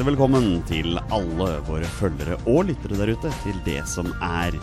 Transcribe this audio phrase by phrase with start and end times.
[0.00, 4.54] hjertelig velkommen til alle våre følgere og lyttere der ute til det som er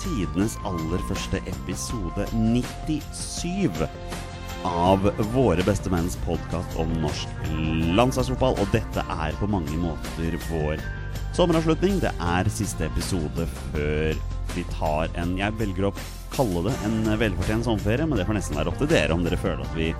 [0.00, 3.82] tidenes aller første episode 97
[4.64, 7.28] av Våre beste menns podkast om norsk
[7.98, 8.56] landslagsfotball.
[8.56, 10.80] Og dette er på mange måter vår
[11.36, 12.00] sommeravslutning.
[12.06, 14.16] Det er siste episode før
[14.54, 15.94] vi tar en Jeg velger å
[16.32, 19.42] kalle det en velfortjent sommerferie, men det får nesten være opp til dere om dere
[19.44, 19.92] føler at vi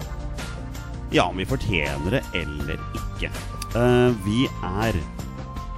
[1.13, 3.58] ja, om vi fortjener det eller ikke.
[3.77, 4.97] Eh, vi er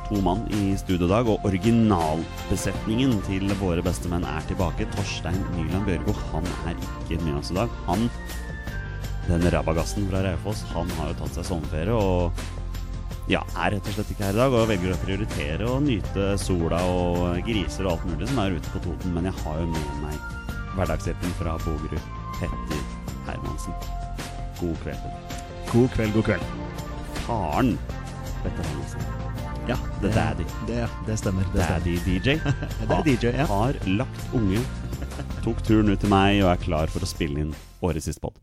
[0.07, 4.87] to mann i studio i dag, og originalbesetningen til våre beste menn er tilbake.
[4.95, 7.75] Torstein Nyland Bjørgo han er ikke med oss i dag.
[7.89, 8.07] Han,
[9.27, 12.47] den rabagassen fra Raufoss, han har jo tatt seg sommerferie og
[13.30, 16.32] ja, er rett og slett ikke her i dag og velger å prioritere og nyte
[16.43, 19.15] sola og griser og alt mulig som er ute på Toten.
[19.15, 20.19] Men jeg har jo med meg
[20.79, 22.82] hverdagshjelpen fra Bogerud, Petter
[23.29, 23.79] Hermansen.
[24.63, 25.30] God kveld.
[25.71, 26.70] God kveld, god kveld.
[27.30, 27.76] Faren
[28.42, 29.02] Dette er liksom.
[29.68, 30.45] Ja, The Daddy.
[30.66, 31.45] Det, det stemmer.
[31.54, 31.78] Det stemmer.
[31.78, 32.32] Daddy DJ.
[32.88, 33.45] Det er DJ, ja.
[33.46, 34.62] Har lagt unge.
[35.45, 37.52] Tok turen ut til meg og er klar for å spille inn
[37.86, 38.34] årets siste pod.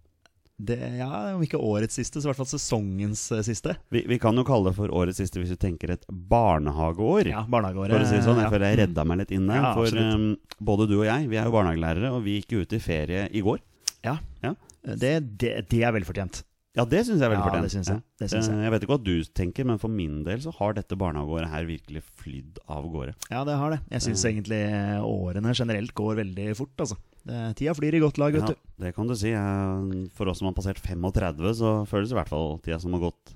[0.58, 3.76] Det, ja, Om ikke årets siste, så i hvert fall sesongens eh, siste.
[3.94, 7.28] Vi, vi kan jo kalle det for årets siste hvis du tenker et barnehageår.
[7.34, 7.92] Ja, barnehageåret.
[7.98, 8.54] For å si det sånn, Jeg ja.
[8.56, 9.60] føler jeg redda meg litt inn der.
[9.68, 10.30] Ja, for um,
[10.72, 13.28] både du og jeg vi er jo barnehagelærere, og vi gikk jo ut i ferie
[13.36, 13.60] i går.
[14.08, 14.16] Ja,
[14.46, 14.56] Ja.
[14.96, 16.46] det, det, det er velfortjent.
[16.78, 17.66] Ja, det syns jeg er veldig Ja, fortjent.
[17.66, 18.02] det synes jeg.
[18.22, 18.56] Det synes jeg.
[18.60, 21.50] Eh, jeg vet ikke hva du tenker, men for min del så har dette barnehageåret
[21.50, 23.16] her virkelig flydd av gårde.
[23.34, 23.80] Ja, det har det.
[23.96, 27.00] Jeg syns egentlig eh, årene generelt går veldig fort, altså.
[27.28, 28.84] Det, tida flyr i godt lag, vet Ja, du.
[28.86, 29.34] det kan du si.
[30.16, 33.34] For oss som har passert 35, så føles i hvert fall tida som har gått,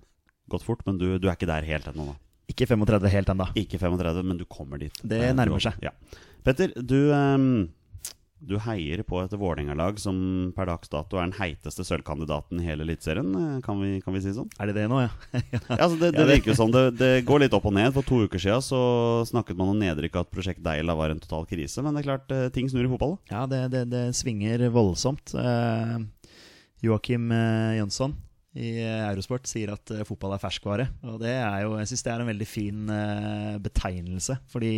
[0.48, 0.86] gått fort.
[0.86, 2.16] Men du, du er ikke der helt ennå, da.
[2.52, 3.50] Ikke 35 helt ennå.
[3.60, 4.94] Ikke 35, men du kommer dit.
[5.04, 5.76] Det Eh, nærmer seg.
[5.84, 5.92] Ja.
[6.46, 7.70] Petter, du, ehm,
[8.42, 12.82] du heier på et Vålerenga-lag som per dags dato er den heiteste sølvkandidaten i hele
[12.88, 13.30] Eliteserien.
[13.38, 14.50] eh, Kan, vi- kan vi si sånn?
[14.60, 15.12] Er det det nå, ja?
[15.70, 16.72] Ja, altså det, det virker jo sånn.
[16.74, 17.94] Det, det går litt opp og ned.
[17.94, 18.82] For to uker siden så
[19.30, 21.84] snakket man om nedrykk at Prosjekt Deila var en total krise.
[21.86, 23.20] Men det er klart, eh, ting snur i fotball.
[23.30, 25.36] Ja, det, det, det svinger voldsomt.
[25.38, 26.00] Eh,
[26.82, 27.30] Joakim
[27.78, 28.16] Jønsson
[28.58, 30.88] i Eurosport sier at fotball er ferskvare.
[31.08, 32.90] Og det er jo, jeg syns det er en veldig fin
[33.64, 34.40] betegnelse.
[34.52, 34.74] Fordi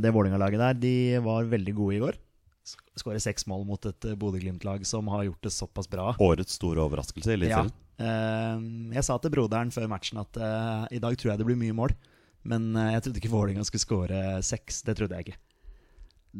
[0.00, 2.18] det Vålerenga-laget der, de var veldig gode i går.
[2.68, 6.10] Sk- Skårer seks mål mot et eh, Bodø-Glimt-lag som har gjort det såpass bra.
[6.20, 7.38] Årets store overraskelse i Ja.
[7.64, 7.74] Eliteserien.
[7.98, 11.58] Eh, jeg sa til broderen før matchen at eh, i dag tror jeg det blir
[11.60, 11.94] mye mål.
[12.48, 14.82] Men eh, jeg trodde ikke Vålerenga skulle skåre seks.
[14.86, 15.38] Det trodde jeg ikke.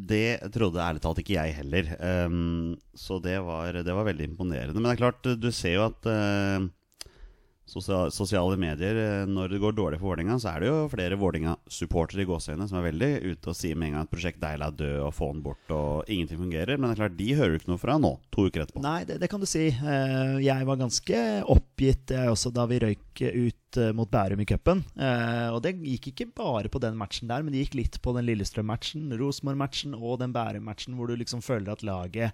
[0.09, 1.89] Det trodde ærlig talt ikke jeg heller.
[2.05, 4.77] Ehm, så det var, det var veldig imponerende.
[4.77, 6.69] Men det er klart, du ser jo at eh,
[7.68, 11.18] sosia- sosiale medier eh, Når det går dårlig for Vålerenga, så er det jo flere
[11.20, 14.70] Vålerenga-supportere i gåseøynene som er veldig ute og sier med en gang at Prosjekt Deila
[14.72, 16.78] er død og få den bort og ingenting fungerer.
[16.80, 18.82] Men det er klart, de hører du ikke noe fra nå, to uker etterpå.
[18.84, 19.66] Nei, det, det kan du si.
[19.68, 21.22] Eh, jeg var ganske
[21.56, 24.82] oppgitt jeg også da vi røyk ut eh, mot Bærum i cupen.
[24.96, 28.14] Eh, og det gikk ikke bare på den matchen der, men det gikk litt på
[28.16, 32.32] den Lillestrøm-matchen, Rosenborg-matchen og den Bærum-matchen, hvor du liksom føler at laget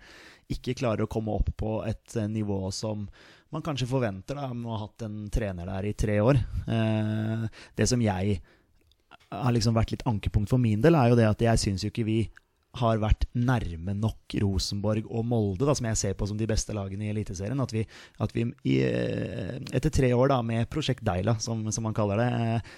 [0.53, 3.09] ikke klarer å komme opp på et eh, nivå som
[3.55, 6.41] man kanskje forventer da, med å ha hatt en trener der i tre år.
[6.67, 7.45] Eh,
[7.79, 8.39] det som jeg
[9.35, 11.93] har liksom vært litt ankepunkt for min del, er jo det at jeg syns jo
[11.93, 12.19] ikke vi
[12.75, 16.75] har vært nærme nok Rosenborg og Molde, da, som jeg ser på som de beste
[16.75, 17.61] lagene i Eliteserien.
[17.63, 17.85] At vi,
[18.25, 22.23] at vi i, eh, etter tre år da, med Prosjekt Deila, som, som man kaller
[22.23, 22.75] det, eh,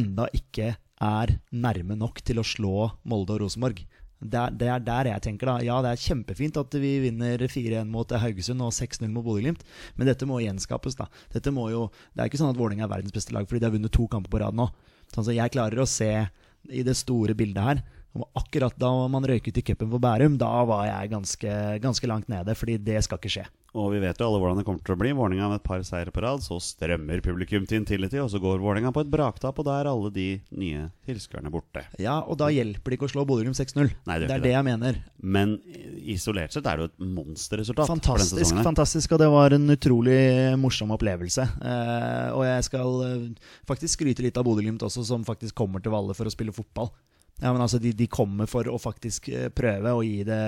[0.00, 0.74] enda ikke
[1.06, 3.84] er nærme nok til å slå Molde og Rosenborg.
[4.16, 5.56] Det er, det er der jeg tenker, da.
[5.64, 9.60] Ja, det er kjempefint at vi vinner 4-1 mot Haugesund og 6-0 mot Bodø-Glimt,
[9.96, 11.08] men dette må gjenskapes, da.
[11.34, 13.68] Dette må jo, det er ikke sånn at Vålerenga er verdens beste lag fordi de
[13.68, 14.70] har vunnet to kamper på rad nå.
[15.12, 16.10] Sånn, så jeg klarer å se
[16.72, 17.84] i det store bildet her
[18.24, 22.08] og Akkurat da man røyk ut i cupen på Bærum, da var jeg ganske, ganske
[22.10, 23.46] langt nede, fordi det skal ikke skje.
[23.76, 25.10] Og vi vet jo alle hvordan det kommer til å bli.
[25.16, 28.62] Vålerenga med et par seire på rad, så strømmer publikum til Intility, og så går
[28.62, 30.26] Vålerenga på et braktap, og da er alle de
[30.56, 31.82] nye tilskuerne borte.
[32.00, 33.92] Ja, og da hjelper det ikke å slå Bodø-Glimt 6-0.
[33.92, 35.00] Det Det er det jeg mener.
[35.20, 35.58] Men
[36.00, 37.90] isolert sett er det jo et monsterresultat.
[37.90, 40.20] Fantastisk, fantastisk, og det var en utrolig
[40.62, 41.44] morsom opplevelse.
[41.44, 45.92] Eh, og jeg skal eh, faktisk skryte litt av Bodø-Glimt også, som faktisk kommer til
[45.92, 46.94] Valle for å spille fotball.
[47.42, 50.40] Ja, men altså, de, de kommer for å faktisk eh, prøve å gi det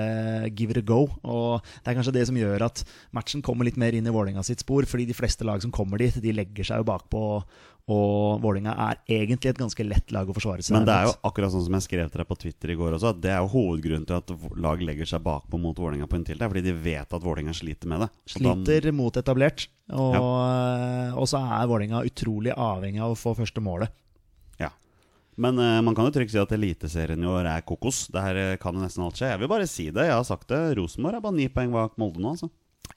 [0.57, 1.03] give it a go.
[1.21, 2.81] Og det er kanskje det som gjør at
[3.15, 4.87] matchen kommer litt mer inn i Vålinga sitt spor.
[4.89, 7.21] Fordi de fleste lag som kommer dit, de legger seg jo bakpå.
[7.89, 11.13] Og Vålinga er egentlig et ganske lett lag å forsvare seg Men det er jo
[11.25, 13.39] akkurat sånn som jeg skrev til deg på Twitter i går også, at det er
[13.41, 16.37] jo hovedgrunnen til at lag legger seg bakpå mot Vålinga på inntil.
[16.37, 18.11] Det er fordi de vet at Vålinga sliter med det.
[18.29, 19.65] Sliter mot etablert.
[19.89, 20.21] Og, ja.
[21.17, 23.93] og så er Vålinga utrolig avhengig av å få første målet.
[25.37, 28.07] Men uh, man kan jo trygt si at Eliteserien i år er kokos.
[28.11, 29.29] Det her eh, kan jo nesten alt skje.
[29.31, 30.07] Jeg vil bare si det.
[30.09, 30.59] Jeg har sagt det.
[30.79, 32.49] Rosenborg er bare ni poeng bak Molde nå, altså.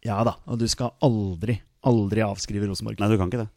[0.03, 2.99] Ja da, og du skal aldri, aldri avskrive Rosenborg.
[2.99, 3.51] Nei, du kan ikke det.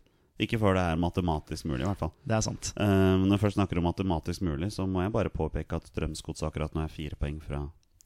[0.46, 2.12] Ikke før det er matematisk mulig, i hvert fall.
[2.28, 2.74] Det er sant.
[2.76, 6.50] Uh, når jeg først snakker om matematisk mulig, så må jeg bare påpeke at Strømsgodset
[6.50, 7.62] akkurat nå er fire poeng fra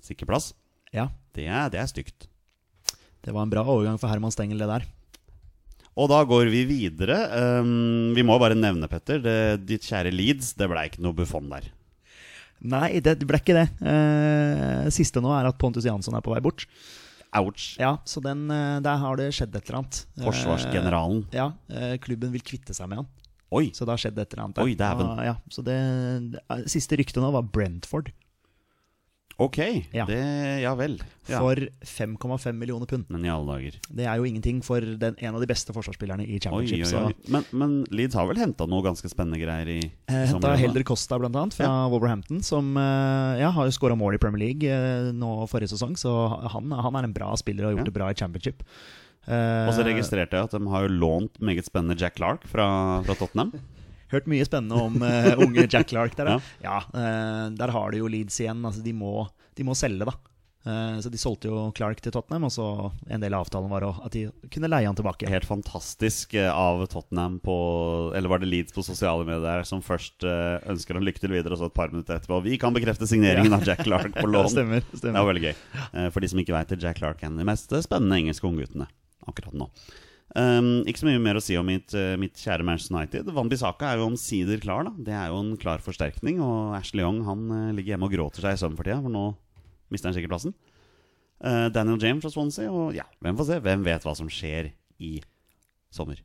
[0.05, 0.51] sikker plass.
[0.93, 2.29] Ja, Det er, det er stygt.
[3.25, 4.85] det var en bra overgang for Herman Stengel, det der.
[5.99, 7.17] Og da går vi videre.
[7.59, 9.35] Um, vi må bare nevne, Petter, det,
[9.67, 10.53] ditt kjære Leeds.
[10.59, 11.67] Det ble ikke noe Buffon der.
[12.59, 13.67] Nei, det ble ikke det.
[13.83, 16.65] Uh, siste nå er at Pontus Jansson er på vei bort.
[17.37, 17.75] Ouch.
[17.77, 19.99] Ja, så den, eh, der har det skjedd et eller annet.
[20.17, 20.31] Forsvarsgeneralen.
[20.33, 21.19] Forsvarsgeneralen.
[21.35, 23.09] ja, uh, klubben vil kvitte seg med han.
[23.53, 23.67] Oi!
[23.77, 24.61] Så det har skjedd et eller annet.
[24.63, 25.11] Oi, dæven.
[25.27, 25.77] Ja, så det,
[26.33, 26.41] det
[26.73, 28.09] Siste ryktet nå var Brentford
[29.39, 29.57] Ok.
[29.95, 30.03] Ja.
[30.09, 30.19] Det,
[30.65, 30.97] ja vel.
[31.29, 31.37] Ja.
[31.39, 33.05] for 5,5 millioner pund.
[33.13, 33.75] Men i alle dager.
[33.93, 36.81] Det er jo ingenting for den, en av de beste forsvarsspillerne i championship.
[36.81, 37.13] oi, oi.
[37.13, 40.55] Så Men, men Leeds har vel henta noe ganske spennende greier i eh, Henta?
[40.59, 44.41] Helder Costa blant annet fra Wolverhampton, som eh, ja, har jo skåra mål i Premier
[44.47, 45.93] League eh, nå forrige sesong.
[46.01, 46.11] Så
[46.49, 48.65] han, han er en bra spiller og har gjort det bra i championship.
[49.29, 52.65] Eh, Og så registrerte jeg at de har jo lånt meget spennende Jack Clark fra,
[53.05, 53.53] fra Tottenham.
[54.09, 56.33] Hørt mye spennende om uh, unge Jack Clark der.
[56.33, 56.39] Ja.
[56.63, 58.63] Ja, ja eh, Der har du jo Leeds igjen.
[58.65, 59.27] Altså, de, må,
[59.57, 60.15] de må selge, da.
[60.67, 62.65] Uh, så de solgte jo Clark til Tottenham, og så
[63.07, 65.29] en del av avtalen var at de kunne leie han tilbake.
[65.29, 67.55] Helt fantastisk av Tottenham på
[68.17, 71.61] Eller var det Leeds på sosiale medier som først ønsker han lykke til videre, og
[71.61, 74.51] så et par minutter etterpå Vi kan bekrefte signeringen av Jack Clark på lån.
[74.51, 74.83] stemmer.
[74.91, 75.55] Det var veldig gøy.
[76.11, 78.49] For de som ikke veit det, Jack Clark er en av de mest spennende engelske
[78.49, 78.89] ungguttene
[79.29, 79.69] akkurat nå.
[80.37, 83.31] Um, ikke så mye mer å si om mitt, eh, mitt kjære Manchester United.
[83.33, 84.85] Van Bissaka er jo omsider klar.
[84.85, 86.39] da Det er jo en klar forsterkning.
[86.45, 89.09] Og Ashley Young han eh, ligger hjemme og gråter seg i søvn for tida, for
[89.09, 89.25] nå
[89.89, 90.53] mister han sikkert plassen.
[91.39, 93.59] Uh, Daniel James fra Swansea, og ja, hvem får se?
[93.63, 95.21] Hvem vet hva som skjer i
[95.89, 96.19] sommer?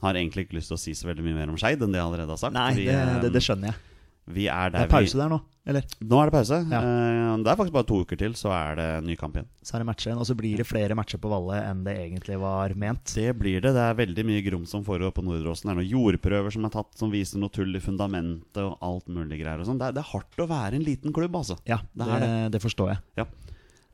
[0.00, 1.98] Har egentlig ikke lyst til å si så veldig mye mer om Skeid enn det
[2.00, 2.54] jeg allerede har sagt.
[2.56, 3.95] Nei, det, det, det skjønner jeg.
[4.26, 5.36] Vi er Det der er pause der nå,
[5.70, 5.84] eller?
[6.02, 6.56] Nå er det pause.
[6.70, 6.80] Ja.
[6.82, 9.46] Uh, det er faktisk bare to uker til, så er det ny kamp igjen.
[9.62, 11.94] Så er det matcher igjen, og så blir det flere matcher på Valle enn det
[11.94, 13.12] egentlig var ment.
[13.14, 13.72] Det blir det.
[13.76, 15.68] Det er veldig mye grums som foregår på Nordåsen.
[15.70, 19.06] Det er noen jordprøver som er tatt som viser noe tull i fundamentet og alt
[19.08, 19.60] mulig greier.
[19.62, 19.78] og sånn.
[19.78, 21.58] Det, er- det er hardt å være en liten klubb, altså.
[21.66, 22.62] Ja, Det det, er det.
[22.66, 23.02] forstår jeg.
[23.22, 23.26] Ja.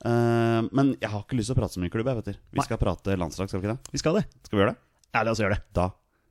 [0.03, 2.09] Uh, men jeg har ikke lyst til å prate så mye klubb.
[2.11, 2.39] Jeg vet det.
[2.51, 2.65] Vi Nei.
[2.67, 3.93] skal prate landslag, skal vi ikke det?
[3.93, 4.25] Vi skal det.
[4.49, 4.81] Skal vi gjøre det?
[5.15, 5.63] Ja, la oss gjøre det.
[5.77, 5.91] Da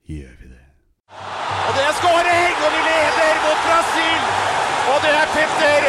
[0.10, 0.60] gjør vi det.
[1.12, 4.22] Og det er skåring, og vi leder mot Brasil!
[4.92, 5.86] Og det er Petter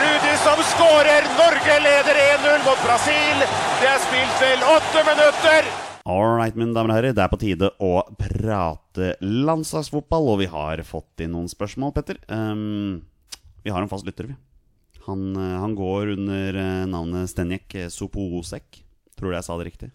[0.00, 1.22] Rudi som skårer.
[1.38, 3.42] Norge leder 1-0 mot Brasil.
[3.80, 5.68] Det er spilt vel åtte minutter.
[6.06, 7.14] All right, mine damer og herrer.
[7.14, 12.18] Det er på tide å prate landslagsfotball, og vi har fått inn noen spørsmål, Petter.
[12.26, 13.04] Um,
[13.62, 14.36] vi har en fast lytter, vi.
[15.06, 18.82] Han, eh, han går under eh, navnet Stenjek Sopoosek.
[19.14, 19.90] Tror du jeg sa det riktig?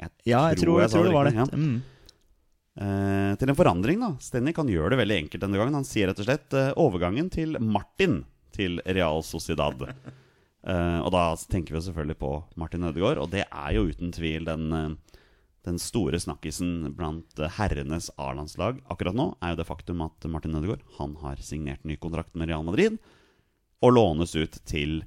[0.00, 1.36] Ja, jeg tror, jeg sa tror det var det.
[1.36, 1.44] ja.
[1.52, 1.82] Mm.
[2.72, 4.14] Eh, til en forandring, da.
[4.22, 5.76] Stenik kan gjøre det veldig enkelt denne gangen.
[5.76, 8.22] Han sier rett og slett eh, overgangen til Martin
[8.56, 9.88] til Real Sociedad.
[10.62, 14.44] Eh, og da tenker vi selvfølgelig på Martin Ødegaard, og det er jo uten tvil
[14.46, 15.16] den, eh,
[15.66, 20.54] den store snakkisen blant eh, herrenes A-landslag akkurat nå, er jo det faktum at Martin
[20.60, 23.00] Ødegaard han har signert ny kontrakt med Real Madrid
[23.82, 25.00] og lånes ut til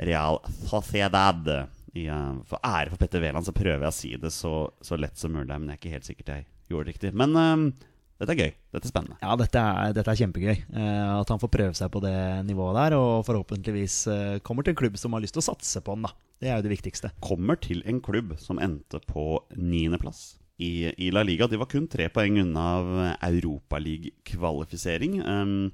[0.00, 0.40] Real
[0.70, 1.52] Sociedad.
[1.92, 4.96] I, eh, for ære for Petter Wæland så prøver jeg å si det så, så
[4.96, 7.14] lett som mulig, men jeg er ikke helt sikker jeg gjorde det riktig.
[7.16, 8.54] Men uh, dette er gøy.
[8.74, 9.16] Dette er spennende.
[9.22, 10.56] Ja, dette er, dette er kjempegøy.
[10.58, 12.16] Eh, at han får prøve seg på det
[12.48, 15.82] nivået der, og forhåpentligvis eh, kommer til en klubb som har lyst til å satse
[15.86, 16.08] på han.
[16.08, 16.10] da.
[16.42, 17.12] Det er jo det viktigste.
[17.22, 21.46] Kommer til en klubb som endte på niendeplass i, i La Liga.
[21.46, 22.90] De var kun tre poeng unna av
[23.28, 25.20] Europaliga-kvalifisering.
[25.22, 25.70] Um,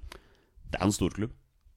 [0.68, 1.32] det er en stor klubb.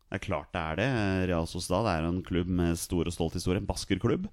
[0.07, 0.89] Det er klart det er det.
[1.31, 3.63] Real Sociedad er en klubb med stor og stolt historie.
[3.63, 4.27] En baskerklubb.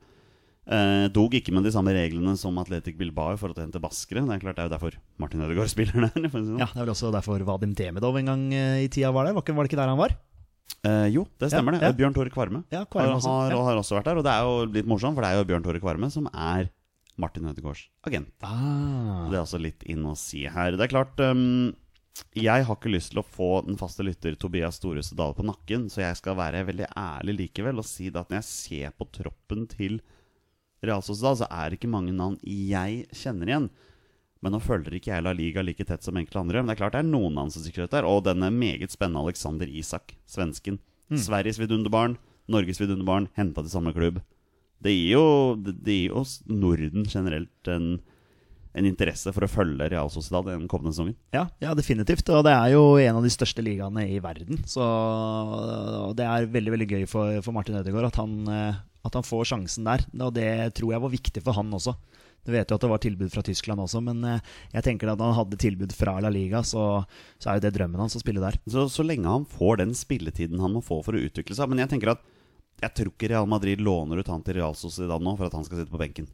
[0.64, 4.22] Eh, dog ikke med de samme reglene som Atletic Bilbao for å hente baskere.
[4.24, 6.28] Det er klart det er jo derfor Martin Ødegaard spiller der.
[6.32, 6.58] Sånn.
[6.58, 9.34] Ja, Det er vel også derfor Vadim Demidov en gang eh, i tida var der.
[9.36, 10.14] Var, ikke, var det ikke der han var?
[10.84, 11.90] Eh, jo, det stemmer Ja, det.
[11.92, 11.98] ja.
[12.00, 13.34] Bjørn Tore Kvarme, Ja, Kvarme har, også.
[13.42, 13.60] har, Ja.
[13.68, 14.16] har også vært der.
[14.22, 16.70] Og det er jo litt morsomt, for det er jo Bjørn Tore Kvarme som er
[17.20, 18.32] Martin Ødegaards agent.
[18.42, 19.28] Ah.
[19.28, 20.72] Det er også litt inn å si her.
[20.80, 21.74] Det er klart um,
[22.34, 25.90] Jeg har ikke lyst til å få den faste lytter Tobias Storhuset Dale på nakken,
[25.92, 29.06] så jeg skal være veldig ærlig likevel og si det at når jeg ser på
[29.12, 30.00] troppen til
[30.88, 33.68] Real Sociedad, så er det ikke mange navn jeg kjenner igjen.
[34.44, 36.60] Men nå følger ikke jeg La Liga like tett som enkelte andre.
[36.60, 38.04] Men det er klart det er noen navn som stikker ut der.
[38.04, 40.76] Og denne meget spennende Alexander Isak, svensken.
[41.12, 42.18] Sveriges vidunderbarn,
[42.50, 44.20] Norges vidunderbarn, henta til samme klubb.
[44.84, 45.24] Det gir jo,
[45.56, 47.86] det det gir jo Norden generelt en,
[48.76, 51.16] en interesse for å følge Real Sociedad den kommende sesongen.
[51.36, 52.28] Ja, ja, definitivt.
[52.34, 54.60] Og det er jo en av de største ligaene i verden.
[54.68, 54.84] Så
[56.18, 59.50] det er veldig veldig gøy for, for Martin Ødegaard at han, eh, at han får
[59.52, 60.04] sjansen der.
[60.18, 61.94] Og det tror jeg var viktig for han også.
[62.44, 65.22] Du vet jo at det var tilbud fra Tyskland også, men eh, jeg tenker at
[65.24, 67.00] han hadde tilbud fra La Liga, så,
[67.40, 68.58] så er jo det drømmen hans å spille der.
[68.68, 71.72] Så, så lenge han får den spilletiden han må få for å utvikle seg.
[71.72, 72.24] Men jeg tenker at
[72.82, 75.64] jeg tror ikke Real Madrid låner ut han til Real Sociedad nå for at han
[75.64, 76.28] skal sitte på benken.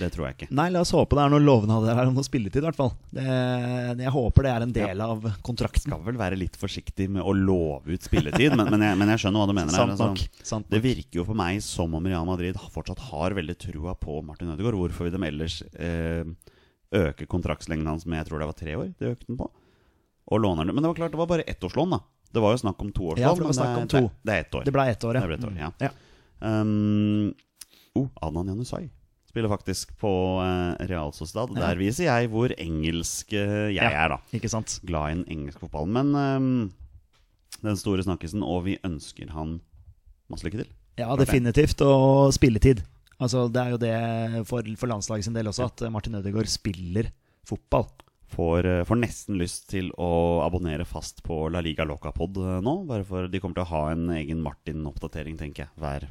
[0.00, 0.48] Det tror jeg ikke.
[0.54, 2.92] Nei, la oss håpe det er noe lovnader her om noe spilletid, i hvert fall.
[3.14, 5.88] Det, jeg håper det er en del av kontrakten.
[5.88, 9.24] Skal vel være litt forsiktig med å love ut spilletid, men, men, jeg, men jeg
[9.24, 9.76] skjønner hva du mener.
[9.76, 10.44] her, altså.
[10.52, 14.20] Sant Det virker jo for meg som om Real Madrid fortsatt har veldig trua på
[14.26, 14.78] Martin Ødegaard.
[14.84, 16.22] Hvorfor vil de ellers eh,
[17.00, 18.94] øke kontraktslengden hans med jeg tror det var tre år?
[19.00, 19.50] De økte den på.
[20.30, 20.76] Og låner den.
[20.76, 22.02] Men det var klart, det var bare ettårslån, da.
[22.30, 23.24] Det var jo snakk om toårslån.
[23.24, 24.64] Ja, det men snakk om det, det er ett år.
[24.68, 25.70] Det ble ett år, Det ble ett år, ja.
[25.82, 25.90] ja.
[26.40, 27.32] Um,
[27.98, 28.86] oh, Adnan Janusai
[29.30, 30.10] spiller faktisk på
[30.42, 31.52] eh, Real Sociedad.
[31.54, 31.68] Ja.
[31.70, 33.90] Der viser jeg hvor engelsk eh, jeg Ja.
[34.04, 34.20] er, da.
[34.36, 34.78] Ikke sant?
[34.86, 35.94] Glad i den engelske fotballen.
[35.94, 36.72] Men um,
[37.62, 39.58] den store snakkisen, og vi ønsker han
[40.30, 40.70] masse lykke til.
[41.00, 41.80] Ja, definitivt.
[41.86, 42.82] Og spilletid.
[43.20, 47.10] Altså, det er jo det for, for landslaget sin del også, at Martin Ødegaard spiller
[47.48, 47.88] fotball.
[48.30, 52.74] Får, eh, får nesten lyst til å abonnere fast på La Liga Loca-pod nå.
[52.88, 56.06] Bare for De kommer til å ha en egen Martin-oppdatering, tenker jeg, hver,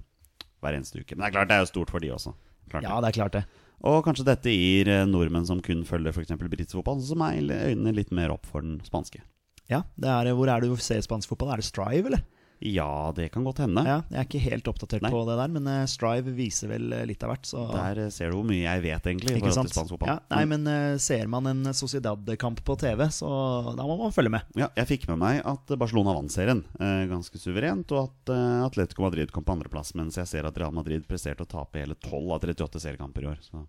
[0.62, 1.16] hver eneste uke.
[1.16, 2.36] Men det er klart det er jo stort for de også.
[2.70, 3.10] Klart Ja, det.
[3.12, 3.44] er klart det.
[3.90, 6.34] Og kanskje dette gir eh, nordmenn som kun følger f.eks.
[6.42, 9.22] britisk fotball, som meg øynene litt mer opp for den spanske.
[9.70, 11.54] Ja, det er, Hvor er det du ser spansk fotball?
[11.54, 12.24] Er det Strive, eller?
[12.60, 13.86] Ja, det kan godt hende.
[13.88, 15.10] Ja, Jeg er ikke helt oppdatert Nei.
[15.14, 17.48] på det der, men eh, Strive viser vel eh, litt av hvert.
[17.48, 19.38] Så Der eh, ser du hvor mye jeg vet, egentlig.
[19.40, 19.72] Ikke sant?
[20.04, 23.30] Ja, nei, men eh, ser man en Sociedad-kamp på TV, så
[23.78, 24.50] da må man følge med.
[24.60, 28.32] Ja, jeg fikk med meg at Barcelona vant serien ganske suverent, og at
[28.68, 31.96] Atletico Madrid kom på andreplass, mens jeg ser at Real Madrid presterte å tape hele
[31.96, 33.40] 12 av 38 seriekamper i år.
[33.46, 33.62] Så,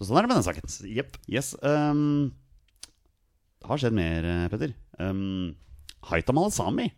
[0.00, 0.74] så sånn er det med den saken.
[0.90, 1.20] Jepp.
[1.30, 2.32] Yes, um,
[3.62, 4.74] det har skjedd mer, Petter.
[4.98, 5.52] Um,
[6.10, 6.88] Haitam Al-Sami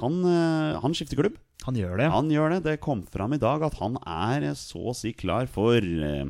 [0.00, 1.34] han, eh, han skifter klubb.
[1.66, 2.06] Han gjør det.
[2.10, 2.60] Han gjør det.
[2.64, 6.24] Det kom fram i dag at han er så å si klar for eh,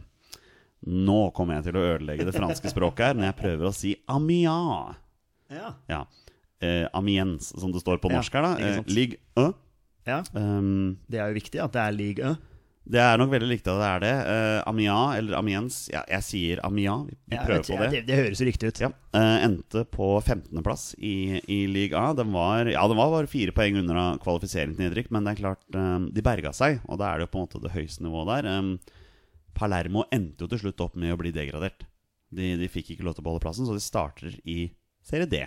[0.83, 3.92] Nå kommer jeg til å ødelegge det franske språket her når jeg prøver å si
[4.11, 4.97] Amiens.
[5.52, 5.69] Ja.
[5.87, 6.00] Ja.
[6.59, 8.52] Eh, Amiens, som det står på Ja, norsk her, da.
[8.59, 8.81] Eh.
[8.90, 9.52] Ligue 1.
[10.11, 10.19] ja.
[10.35, 12.35] Um, Det er jo viktig at det er Ligue Ø.
[12.85, 14.12] det er nok veldig likt at det er det.
[14.27, 17.07] Uh, Amiens, eller Amiens ja, Jeg sier Amiens.
[17.11, 17.91] Vi, vi Ja, prøver vet- på ja, det.
[17.93, 18.01] det.
[18.09, 18.81] Det høres riktig ut.
[18.87, 22.15] Ja, Uh, endte på 15.-plass i, i Ligue A.
[22.17, 25.41] Den var, ja, den var bare fire poeng under kvalifisering til nedrykk, men det er
[25.43, 28.03] klart eh, de berga seg, og da er det jo på en måte det høyeste
[28.07, 28.49] nivået der.
[28.57, 28.71] Um,
[29.55, 31.85] Palermo endte jo til slutt opp med å bli degradert.
[32.33, 34.62] De, de fikk ikke lov til å beholde plassen, så de starter i
[35.05, 35.43] Serie D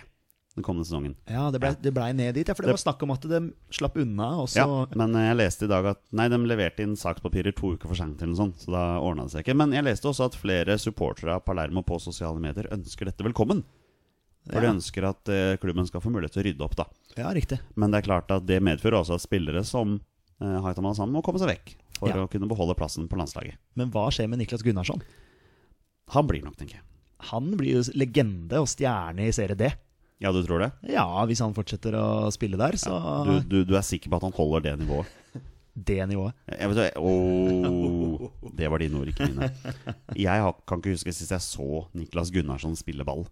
[0.56, 1.14] den kommende sesongen.
[1.28, 1.90] Ja, det ble, Ja.
[1.92, 2.48] ble ned dit.
[2.48, 4.28] Ja, for det Det- var snakk om at de slapp unna.
[4.40, 4.56] Også.
[4.56, 7.94] Ja, men jeg leste i dag at Nei, de leverte inn sakspapirer to uker for
[7.94, 9.56] seint, eller noe sånt, så da ordna det seg ikke.
[9.56, 13.62] Men jeg leste også at flere supportere av Palermo på sosiale medier ønsker dette velkommen.
[14.48, 16.84] For de ønsker at uh, klubben skal få mulighet til å rydde opp, da.
[17.16, 17.58] ja, riktig.
[17.74, 20.00] Men det er klart at det medfører også at spillere som
[20.40, 23.56] uh, Haitam Al-Sam må komme seg vekk for å kunne beholde plassen på landslaget.
[23.74, 25.02] Men hva skjer med Niklas Gunnarsson?
[26.14, 26.82] Han blir nok, tenker jeg.
[27.32, 29.72] Han blir jo legende og stjerne i Serie D.
[30.22, 30.70] Ja, du tror det?
[30.88, 32.96] Ja, hvis han fortsetter å spille der, så
[33.28, 35.10] Du, du, du er sikker på at han holder det nivået?
[35.88, 36.36] det nivået.
[36.48, 39.50] Jeg vet, oh, det var dine ord, ikke mine.
[40.16, 43.26] Jeg kan ikke huske sist jeg så Niklas Gunnarsson spille ball.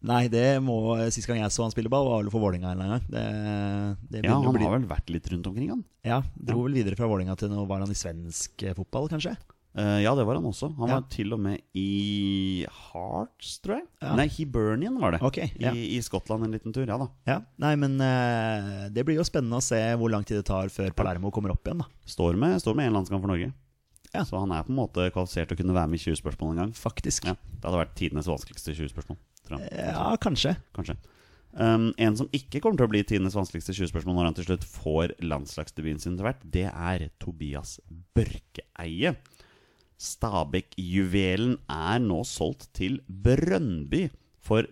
[0.00, 0.76] Nei, det må
[1.12, 3.02] Sist gang jeg så han spille ball, var vel for Vålinga en gang.
[3.12, 3.24] Det,
[4.12, 5.82] det Ja, Han bli har vel vært litt rundt omkring, han?
[6.04, 9.34] Ja, dro vel videre fra Vålinga til nå var han i svensk fotball, kanskje?
[9.78, 10.72] Eh, ja, det var han også.
[10.80, 10.94] Han Ja.
[10.98, 13.86] var til og med i Hearts, tror jeg.
[14.02, 14.16] Ja.
[14.18, 15.20] Nei, Hibernian var det.
[15.22, 15.70] Ok, ja.
[15.72, 16.86] I, I Skottland en liten tur.
[16.90, 17.06] Ja da.
[17.28, 20.68] Ja, Nei, men uh, det blir jo spennende å se hvor lang tid det tar
[20.74, 21.86] før Palermo kommer opp igjen, da.
[22.04, 23.52] Står med, står med en landskamp for Norge.
[24.10, 24.24] Ja.
[24.26, 26.50] Så han er på en måte kvalifisert til å kunne være med i 20 spørsmål
[26.56, 26.72] en gang.
[26.74, 27.28] Faktisk.
[27.30, 29.20] Ja, det hadde vært tidenes vanskeligste 20 spørsmål.
[29.46, 29.70] Tror jeg.
[29.86, 30.56] Ja, kanskje.
[30.74, 30.96] Kanskje.
[31.54, 34.44] Um, en som ikke kommer til å bli tidenes vanskeligste 20 spørsmål når han til
[34.50, 37.78] slutt får landslagsdebuten sin til hvert, det er Tobias
[38.18, 39.14] Børkeeie.
[40.00, 44.06] Stabæk-juvelen er nå solgt til Brønnby
[44.40, 44.66] for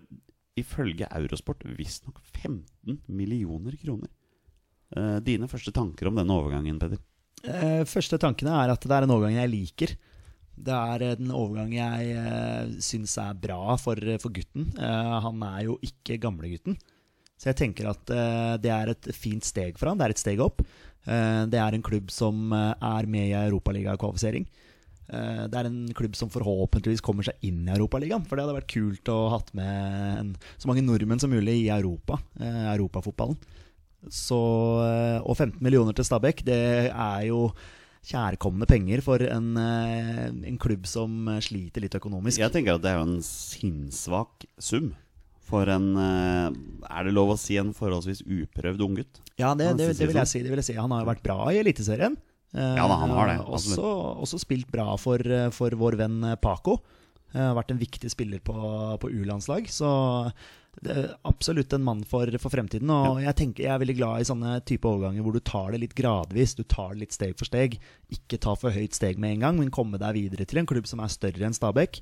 [0.59, 4.11] ifølge Eurosport visstnok 15 millioner kroner.
[4.97, 7.03] Eh, dine første tanker om denne overgangen, Peder?
[7.45, 9.97] Eh, første tankene er at det er en overgang jeg liker.
[10.59, 14.73] Det er en overgang jeg uh, syns er bra for, for gutten.
[14.75, 16.75] Eh, han er jo ikke gamlegutten.
[17.39, 20.01] Så jeg tenker at eh, det er et fint steg for han.
[20.01, 20.65] Det er et steg opp.
[21.07, 24.49] Eh, det er en klubb som eh, er med i Europaligakvalifisering.
[24.49, 24.68] Uh,
[25.09, 28.27] det er en klubb som forhåpentligvis kommer seg inn i Europaligaen.
[28.29, 31.55] For det hadde vært kult å ha hatt med en, så mange nordmenn som mulig
[31.63, 32.21] i Europa.
[32.41, 33.39] eh, europafotballen.
[34.07, 34.39] Så,
[34.85, 37.49] eh, og 15 millioner til Stabæk, det er jo
[38.09, 42.39] kjærkomne penger for en, eh, en klubb som eh, sliter litt økonomisk.
[42.39, 44.95] Jeg tenker at det er jo en sinnssvak sum.
[45.49, 46.53] For en eh,
[46.93, 49.21] Er det lov å si en forholdsvis uprøvd unggutt?
[49.41, 50.33] Ja, det, det, det, vil jeg sånn?
[50.35, 50.77] si, det vil jeg si.
[50.79, 52.19] Han har jo vært bra i Eliteserien.
[52.55, 53.83] Eh, Ja da, han har det, Også,
[54.25, 56.79] også spilt bra for, eh, for vår venn eh, Paco.
[57.35, 58.55] Eh, Har vært en viktig spiller på,
[59.01, 59.69] på U-landslag.
[59.69, 59.91] Så
[60.81, 60.95] det
[61.27, 62.91] absolutt en mann for, for fremtiden.
[62.95, 65.81] Og jeg, tenker, jeg er veldig glad i sånne type overganger hvor du tar det
[65.83, 66.55] litt gradvis.
[66.55, 67.79] Du tar det litt steg for steg.
[68.15, 70.87] Ikke ta for høyt steg med en gang, men komme deg videre til en klubb
[70.87, 71.99] som er større enn Stabæk.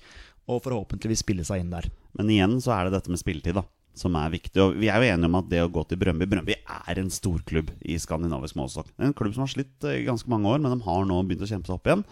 [0.52, 1.88] Og forhåpentligvis spille seg inn der.
[2.20, 3.64] Men igjen så er det dette med spilletid, da.
[3.96, 4.60] Som er viktig.
[4.60, 7.08] Og vi er jo enige om at det å gå til Brøndby Brøndby er en
[7.12, 8.90] storklubb i skandinavisk målestokk.
[9.00, 11.48] En klubb som har slitt i ganske mange år, men de har nå begynt å
[11.48, 12.02] kjempe seg opp igjen.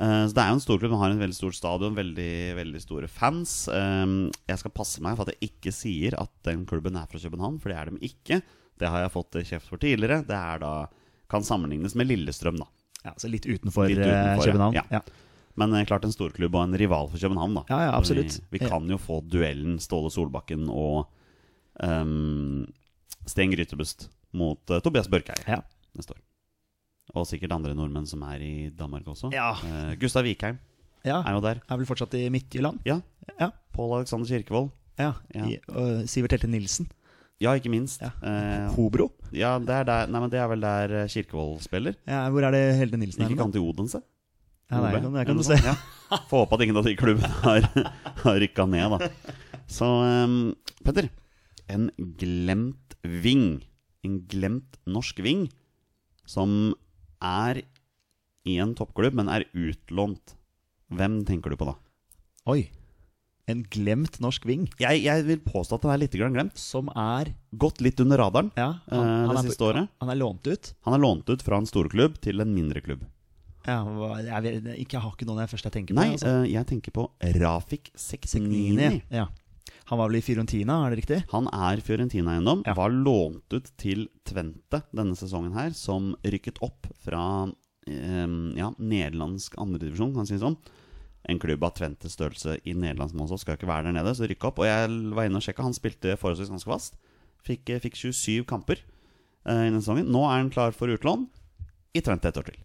[0.00, 0.92] Eh, Så det er jo en storklubb.
[0.94, 3.66] De har en veldig stort stadion, veldig, veldig store fans.
[3.68, 4.06] Eh,
[4.48, 7.58] Jeg skal passe meg for at jeg ikke sier at den klubben er fra København,
[7.60, 8.40] for det er de ikke.
[8.78, 10.22] Det har jeg fått kjeft for tidligere.
[10.24, 10.86] Det er da
[11.28, 12.66] kan sammenlignes med Lillestrøm, da.
[13.04, 14.46] Ja, så litt utenfor, Litt eh, utenfor.
[14.46, 14.74] København.
[14.78, 14.84] Ja.
[14.90, 15.00] Ja.
[15.58, 17.64] Men eh, klart en storklubb og en rival for København, da.
[17.72, 18.38] Ja, ja, absolutt.
[18.50, 21.08] Vi, vi kan jo få duellen Ståle Solbakken og
[21.82, 22.66] um,
[23.26, 25.60] Sten Grytebust mot uh, Tobias Børkeie Ja.
[25.96, 26.20] neste år.
[27.18, 29.32] Og sikkert andre nordmenn som er i Danmark også.
[29.34, 29.52] Ja.
[29.64, 30.60] Uh, Gustav Vikheim
[31.02, 31.18] ja.
[31.24, 31.62] er jo der.
[31.66, 32.78] Er vel fortsatt i Midtjylland?
[32.86, 33.00] Ja.
[33.40, 33.50] Ja.
[33.74, 34.70] Pål Alexander Kirkevold.
[35.00, 35.14] ja.
[35.34, 35.46] Ja.
[35.48, 36.86] I, Sivert Helte Nilsen.
[37.40, 38.02] Ja, ikke minst.
[38.04, 38.10] Ja.
[38.20, 39.06] Eh, Hobro.
[39.32, 41.94] ja, det er, der, nei, men det er vel der Kirkevold spiller.
[42.04, 44.02] Ja, hvor er det Helde Nilsen Ikke kan til Odense?
[44.70, 45.58] Ja, det kan, det kan du se.
[45.64, 45.76] Ja.
[46.30, 47.66] Få håpe at ingen av de klubbene har,
[48.22, 49.10] har rykka ned, da.
[49.70, 50.38] Så um,
[50.86, 51.10] Petter.
[51.70, 53.60] En glemt ving.
[54.06, 55.48] En glemt norsk ving
[56.30, 56.72] som
[57.22, 57.62] er
[58.48, 60.36] i en toppklubb, men er utlånt.
[60.90, 61.76] Hvem tenker du på da?
[62.50, 62.64] Oi.
[63.50, 66.58] En glemt norsk ving Jeg, jeg vil påstå at den er litt glemt.
[66.60, 69.90] som er Gått litt under radaren Ja, eh, det er, siste året.
[70.02, 70.70] Han er lånt ut.
[70.86, 73.02] Han er lånt ut fra en storklubb til en mindre klubb.
[73.66, 73.82] Ja,
[74.24, 76.00] jeg, vet, ikke, jeg har ikke noen jeg først jeg tenker på.
[76.00, 76.32] Nei, altså.
[76.32, 77.04] eh, jeg tenker på
[77.40, 78.64] Rafik Seknini.
[78.78, 79.28] Seknini, Ja.
[79.90, 81.16] Han var vel i Fiorentina, er det riktig?
[81.32, 82.60] Han er Fiorentina-eiendom.
[82.66, 82.76] Ja.
[82.78, 87.22] Var lånt ut til Tvente denne sesongen her, som rykket opp fra
[87.90, 90.56] eh, ja, nederlandsk andredivisjon, kan man si det sånn.
[91.28, 94.30] En klubb av Tventes størrelse i Nederland som også skal ikke være der nede, så
[94.30, 94.62] rykke opp.
[94.62, 96.96] Og jeg var inne og sjekka, han spilte forholdsvis ganske fast.
[97.44, 100.06] Fikk, fikk 27 kamper eh, i denne sesongen.
[100.08, 101.26] Nå er han klar for utlån
[101.98, 102.62] i Tvente et år til.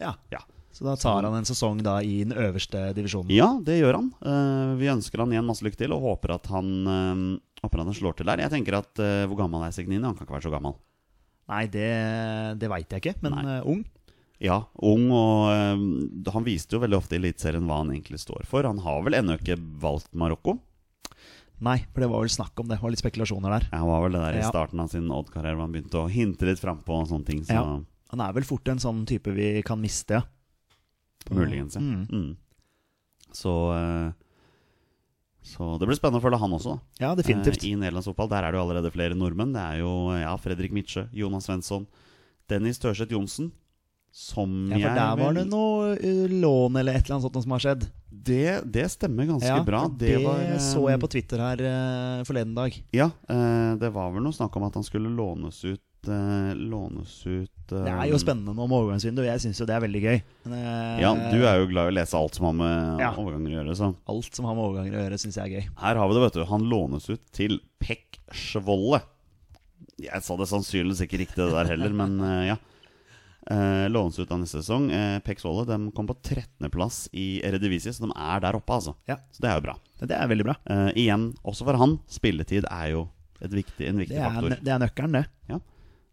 [0.00, 0.14] Ja.
[0.32, 0.40] Ja.
[0.70, 3.32] Så da tar han en sesong da i den øverste divisjonen.
[3.34, 4.10] Ja, det gjør han.
[4.22, 7.96] Uh, vi ønsker han igjen masse lykke til og håper at han, uh, håper han
[7.96, 8.44] slår til der.
[8.46, 10.04] Jeg tenker at uh, Hvor gammel er Segnini?
[10.06, 10.78] Han kan ikke være så gammel.
[11.50, 11.88] Nei, det,
[12.62, 13.34] det veit jeg ikke, men
[13.66, 13.80] ung.
[14.40, 18.64] Ja, ung, og han viste jo veldig ofte i Eliteserien hva han egentlig står for.
[18.64, 20.54] Han har vel ennå ikke valgt Marokko.
[21.60, 22.78] Nei, for det var vel snakk om det.
[22.78, 23.66] Det var litt spekulasjoner der.
[23.68, 26.08] Ja, Han var vel det der i starten av sin Odd-karriere hvor han begynte å
[26.08, 27.42] hinte litt frampå og sånne ting.
[27.44, 27.66] Så Ja.
[28.10, 31.34] Han er vel fort en sånn type vi kan miste, ja.
[31.34, 31.82] muligens, ja.
[31.84, 32.06] Mm.
[32.10, 32.32] Mm.
[33.36, 34.10] Så eh,
[35.46, 37.04] Så det blir spennende å følge han også, da.
[37.04, 37.62] Ja, definitivt.
[37.62, 39.54] Eh, I nederlandsfotball der er det jo allerede flere nordmenn.
[39.54, 41.86] Det er jo ja, Fredrik Mitsjø, Jonas Svensson,
[42.50, 43.52] Dennis Tørseth Johnsen.
[44.10, 47.52] Som Ja, for der var det noe uh, lån eller et eller annet sånt som
[47.54, 47.84] har skjedd.
[48.10, 49.84] Det, det stemmer ganske Ja, bra.
[49.86, 52.74] Det, det var, eh, så jeg på Twitter her uh, forleden dag.
[52.90, 57.26] Ja, uh, det var vel noe snakk om at han skulle lånes ut eh, Lånes
[57.26, 59.26] ut eh, Det er jo spennende nå med overgangsvinduet.
[59.26, 60.22] jeg syns jo det er veldig gøy.
[60.46, 63.12] Men, eh, Ja, du er jo glad i å lese alt som har med Ja.
[63.14, 63.76] overganger å gjøre.
[63.76, 65.68] Så Alt som har med overganger å gjøre, syns jeg er gøy.
[65.76, 66.44] her har vi det, vet du.
[66.44, 69.02] Han lånes ut til Pekk Svolle.
[70.00, 72.56] Jeg sa det sannsynligvis ikke riktig det der heller, men ja.
[73.90, 74.90] Lånes ut av neste sesong.
[75.24, 78.94] Pekk Svolle de kom på 13.-plass i Eredivisie, så de er der oppe, altså.
[79.08, 79.16] Ja.
[79.32, 79.74] Så det er jo bra.
[80.00, 80.54] Det er veldig bra.
[80.94, 83.08] Igjen, også for han, spilletid er jo
[83.40, 84.56] et viktig, en viktig Det er, faktor.
[84.62, 85.26] det er nøkkelen, det.
[85.48, 85.58] Ja.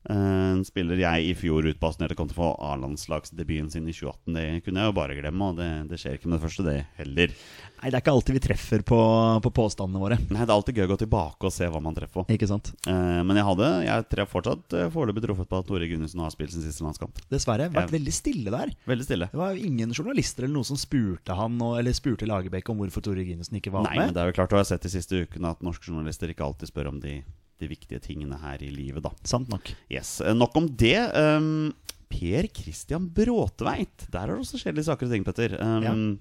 [0.09, 4.33] En spiller jeg i fjor utbasunerte kom til å få A-landslagsdebuten sin i 2018.
[4.37, 6.75] Det kunne jeg jo bare glemme, og det, det skjer ikke med det første, det
[6.99, 7.33] heller.
[7.77, 8.99] Nei, det er ikke alltid vi treffer på,
[9.43, 10.17] på påstandene våre.
[10.31, 12.25] Nei, Det er alltid gøy å gå tilbake og se hva man treffer på.
[12.37, 12.71] Ikke sant?
[12.87, 16.31] Eh, Men jeg hadde Jeg treff fortsatt eh, foreløpig truffet på at Tore Gundersen har
[16.33, 17.19] spilt sin siste landskamp.
[17.29, 17.67] Dessverre.
[17.73, 18.71] Vært jeg, veldig stille der.
[18.89, 19.29] Veldig stille.
[19.33, 23.03] Det var jo ingen journalister eller noen som spurte han Eller spurte Lagerbäck om hvorfor
[23.05, 25.25] Tore Ginesen ikke var Nei, men det er jo klart Du har sett de siste
[25.27, 27.19] ukene at norske journalister ikke alltid spør om de,
[27.61, 29.11] de viktige tingene her i livet, da.
[29.27, 29.71] Sant nok.
[29.91, 30.97] Yes, eh, Nok om det.
[31.17, 31.73] Um,
[32.07, 34.07] per Christian Bråtveit.
[34.13, 35.57] Der er det også skjedd litt saker og ting, Petter.
[35.59, 36.19] Um,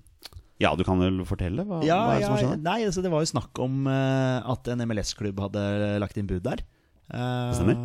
[0.59, 0.73] ja.
[0.75, 1.67] du kan vel fortelle?
[1.67, 2.65] Hva, Ja, hva er det som har skjedd?
[2.65, 5.67] nei, altså det var jo snakk om uh, at en MLS-klubb hadde
[6.03, 6.65] lagt inn bud der.
[7.07, 7.77] Eh, stemmer.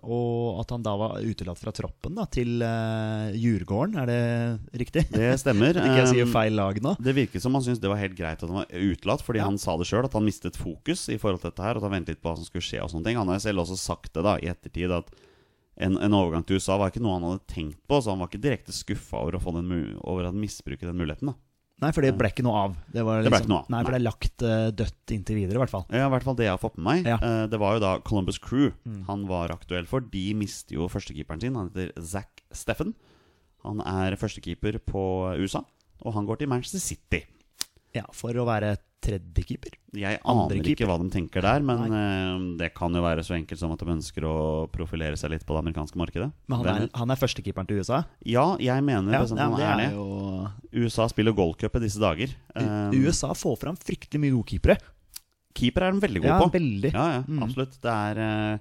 [0.00, 5.02] og at han da var utelatt fra troppen da, til uh, Djurgården, er det riktig?
[5.12, 5.76] Det stemmer.
[5.84, 6.94] Ikke jeg sier Um, feil lag nå.
[7.00, 9.48] Det virket som han syntes det var helt greit at han var utelatt, fordi Ja.
[9.50, 11.88] han sa det sjøl, at han mistet fokus i forhold til dette her, og at
[11.90, 13.20] han ventet litt på hva som skulle skje og sånne ting.
[13.20, 15.12] Han har selv også sagt det da, i ettertid, at
[15.80, 18.28] en, en overgang til USA var ikke noe han hadde tenkt på, så han var
[18.32, 21.32] ikke direkte skuffa over, å få den over å misbruke den muligheten.
[21.32, 21.36] da.
[21.80, 22.74] Nei, for det ble ikke noe av.
[22.92, 25.14] Det, var Det ble liksom, ikke noe av, Nei, for det er lagt uh, dødt
[25.16, 25.84] inntil videre, i hvert fall.
[25.88, 27.08] Ja, i hvert fall det jeg har fått med meg.
[27.08, 27.16] Ja.
[27.24, 29.02] Uh, Det var jo da Columbus Crew Mm.
[29.08, 30.00] han var aktuell for.
[30.12, 31.56] De mister jo førstekeeperen sin.
[31.56, 32.92] Han heter Zack Steffen.
[33.64, 35.02] Han er førstekeeper på
[35.40, 35.64] USA,
[36.04, 37.24] og han går til Manchester City.
[37.94, 39.72] Ja, For å være tredjekeeper.
[39.96, 40.70] Jeg aner aner keeper.
[40.74, 43.80] ikke hva de tenker der, men eh, det kan jo være så enkelt som at
[43.80, 44.34] de ønsker å
[44.70, 46.28] profilere seg litt på det amerikanske markedet.
[46.52, 48.02] Men han er, han er førstekeeperen til USA.
[48.28, 49.88] Ja, jeg mener Ja, bestemt ja, det er det.
[49.96, 52.34] jo USA spiller goalcup i disse dager.
[52.54, 54.76] Um, USA får fram fryktelig mye gode keepere.
[55.56, 56.50] Keeper er de veldig gode Ja, på.
[56.52, 56.92] veldig.
[56.92, 57.42] Ja, ja, Mm.
[57.42, 57.80] absolutt.
[57.80, 58.58] Det er eh,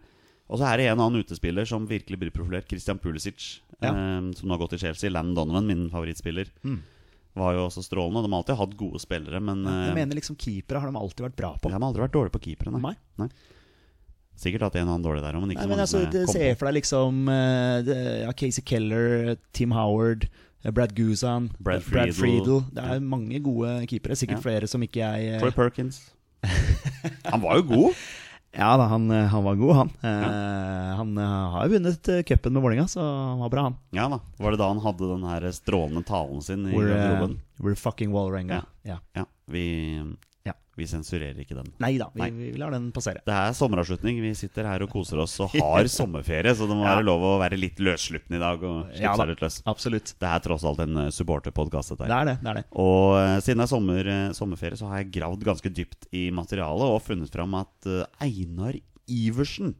[0.50, 2.66] Og så er det en annen utespiller som virkelig blir profilert.
[2.68, 3.92] Christian Pulisic, Ja.
[3.92, 5.12] eh, som nå har gått til Chelsea.
[5.12, 6.80] Landon Donovan, min favorittspiller, Mm.
[7.38, 8.24] Var jo også strålende.
[8.26, 11.26] De har alltid hatt gode spillere, men Jeg eh, mener liksom Keepere har de alltid
[11.28, 11.70] vært bra på.
[11.70, 12.74] de har aldri vært dårlige på keepere.
[12.82, 12.96] Nei.
[13.22, 13.30] Nei.
[14.40, 16.00] Sikkert hatt en og annen dårlig der òg, men ikke Nei, men altså,
[16.32, 17.90] Se for deg liksom eh,
[18.24, 20.30] ja, Casey Keller, Tim Howard,
[20.64, 22.16] eh, Brad Guzan, Brad Brad Friedel.
[22.22, 22.64] Friedel.
[22.72, 24.16] Det er mange gode keepere.
[24.16, 24.46] Sikkert Ja.
[24.48, 26.00] flere som ikke jeg Troy Perkins.
[27.32, 28.04] Han var jo god.
[28.52, 29.90] Ja da, han, eh, han var god, han.
[30.02, 33.76] Eh, Han eh, har jo vunnet uh, cupen med Vålerenga, så han var bra, han.
[33.96, 34.20] Ja da.
[34.38, 37.38] Var det da han hadde den her strålende talen sin i We're, garderoben?
[37.60, 38.64] we're fucking Wallerenga.
[38.84, 38.98] Ja.
[39.14, 39.26] Ja.
[39.46, 39.66] Vi,
[39.98, 40.06] Ja.
[40.80, 41.68] Vi sensurerer ikke den.
[41.84, 42.30] Neida, vi, Nei.
[42.32, 43.22] vi lar den passere.
[43.28, 44.22] Det er sommeravslutning.
[44.24, 46.96] Vi sitter her og koser oss og har sommerferie, så det må Ja.
[46.96, 49.22] være lov å være litt løssluppen i dag og slippe Ja da.
[49.22, 49.60] seg litt løs.
[49.70, 50.14] Absolutt.
[50.20, 52.38] Det er tross alt en eh, supporterpodkast, dette Det er det.
[52.42, 52.66] det, er det.
[52.80, 56.26] Og uh, siden det er sommer, uh, sommerferie, så har jeg gravd ganske dypt i
[56.32, 59.76] materialet og funnet fram at uh, Einar Iversen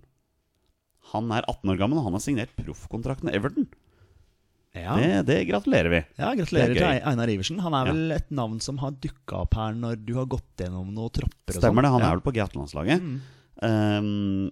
[1.14, 3.66] Han er 18 år gammel, og han har signert proffkontrakten med Everton.
[4.84, 4.96] Ja.
[4.98, 6.02] Det, det gratulerer vi.
[6.20, 7.60] Ja, Gratulerer til Einar Iversen.
[7.64, 7.94] Han er Ja.
[7.94, 11.56] vel et navn som har dukka opp her når du har gått gjennom noen tropper
[11.56, 11.62] og.
[11.62, 11.92] Stemmer det.
[11.96, 12.12] Han ja.
[12.12, 13.02] er vel på G18-landslaget.
[13.02, 13.18] Mm.
[13.62, 14.52] Um,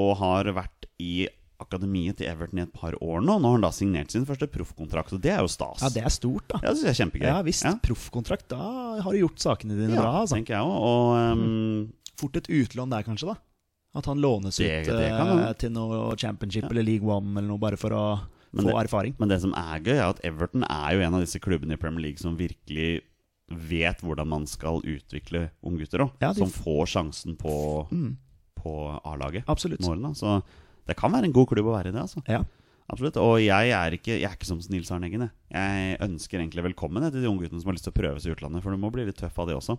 [0.00, 1.28] og har vært i
[1.60, 3.34] akademiet til Everton i et par år nå.
[3.36, 5.82] Nå har han da signert sin første proffkontrakt, og det er jo stas.
[5.84, 6.60] Ja, det er stort, da.
[6.64, 7.26] Ja, det synes jeg er kjempegøy.
[7.28, 7.66] Ja visst.
[7.84, 8.46] Proffkontrakt.
[8.54, 8.62] Da
[9.04, 10.12] har du gjort sakene dine Ja, bra.
[10.22, 10.38] Altså.
[10.38, 10.80] tenker jeg også.
[10.88, 13.32] Og um, Fort et utlån der, kanskje.
[13.32, 17.48] da At han lånes Det- ut det eh, til noe championship eller League One eller
[17.48, 18.04] noe, bare for å
[18.52, 19.14] Men få det- erfaring.
[19.18, 21.76] Men det som er gøy, er at Everton er jo en av disse klubbene i
[21.76, 23.02] Premier League som virkelig
[23.50, 26.12] vet hvordan man skal utvikle unggutter òg.
[26.22, 28.16] Ja, de som får sjansen på, Mm,
[28.56, 29.80] på A-laget absolutt.
[29.80, 30.14] Målene.
[30.14, 30.42] Så
[30.86, 32.22] det kan være en god klubb å være i det, altså.
[32.28, 32.42] Ja.
[32.90, 33.16] Absolutt.
[33.22, 35.20] Og jeg er ikke, jeg er ikke som Nils Arne Eggen.
[35.20, 35.30] jeg.
[35.52, 38.34] Jeg ønsker egentlig velkommen til de ungguttene som har lyst til å prøve seg i
[38.34, 39.78] utlandet, for du må bli litt tøff av det også.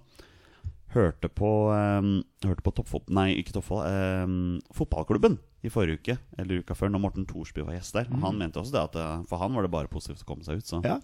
[0.91, 3.08] Hørte på, um, hørte på toppfot...
[3.13, 3.86] Nei, ikke toppfot...
[3.88, 8.10] Um, fotballklubben i forrige uke, eller uka før, når Morten Thorsby var gjest der.
[8.10, 8.23] Mm.
[8.25, 10.60] Han mente også det at uh, for han var det bare positivt å komme seg
[10.60, 10.67] ut.
[10.67, 10.82] Så.
[10.84, 10.97] Ja.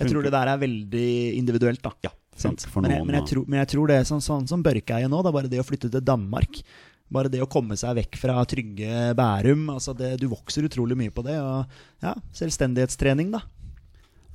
[0.00, 1.92] Jeg tror det der er veldig individuelt, da.
[2.06, 2.64] ja, Sant?
[2.64, 5.10] funker Men, jeg, men, jeg tror, men jeg tror det er sånn, sånn som Børkeie
[5.10, 6.62] nå, det er bare det å flytte til Danmark.
[7.10, 9.66] Bare det å komme seg vekk fra trygge Bærum.
[9.74, 11.36] Altså det, du vokser utrolig mye på det.
[11.42, 13.42] Og ja, selvstendighetstrening, da.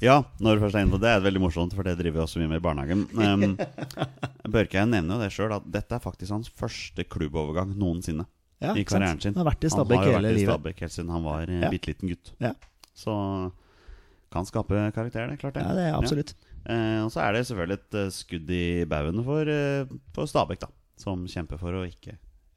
[0.04, 2.18] Ja, når du først er inne på det, er det veldig morsomt, for det driver
[2.20, 3.06] vi også mye med i barnehagen.
[3.16, 8.26] Um, Børkeie nevner jo det sjøl, at dette er faktisk hans første klubbovergang noensinne.
[8.64, 9.34] Ja, I karrieren sin.
[9.36, 10.52] Han har vært i Han Stabæk har jo hele vært i livet.
[10.54, 11.70] Stabæk helt siden han var eh, Ja.
[11.74, 12.34] bitte liten gutt.
[12.44, 12.52] Ja.
[12.96, 13.16] Så
[14.36, 15.40] kan skape karakter, det.
[15.42, 15.64] Klart det.
[15.64, 16.36] Ja, det er absolutt.
[16.66, 20.64] Eh, og så er det selvfølgelig et eh, skudd i baugen for, eh, for Stabæk,
[20.66, 20.72] da.
[21.00, 22.16] Som kjemper for å ikke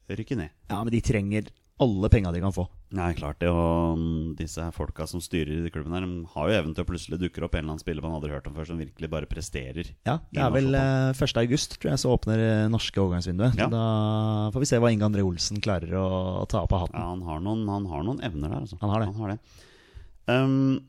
[0.09, 0.53] rykke ned.
[0.71, 1.49] Ja, men de trenger
[1.83, 2.65] alle penga de kan få.
[2.97, 3.49] Nei, klart det.
[3.53, 6.89] Og mm, disse folka som styrer i klubben her, de har jo evnen til å
[6.89, 9.29] plutselig dukke opp en eller annen spiller man aldri hørt om før, som virkelig bare
[9.29, 9.93] presterer.
[10.09, 11.41] Ja, Det er vel norsk eh, 1.
[11.45, 13.57] august, tror jeg, så åpner norske overgangsvinduet.
[13.61, 13.69] Ja.
[13.71, 13.85] Da
[14.55, 16.05] får vi se hva Inge André Olsen klarer å,
[16.43, 16.99] å ta opp av hatten.
[16.99, 18.79] Ja, han har noen, han har noen evner der, altså.
[18.83, 19.41] Han har det.
[20.29, 20.79] Um,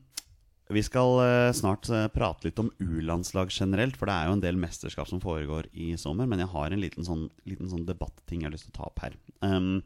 [0.71, 4.43] vi skal eh, snart eh, prate litt om U-landslag generelt, for det er jo en
[4.43, 6.29] del mesterskap som foregår i sommer.
[6.29, 8.87] Men jeg har en liten sånn, liten sånn debatting jeg har lyst til å ta
[8.87, 9.17] opp her.
[9.43, 9.81] Um,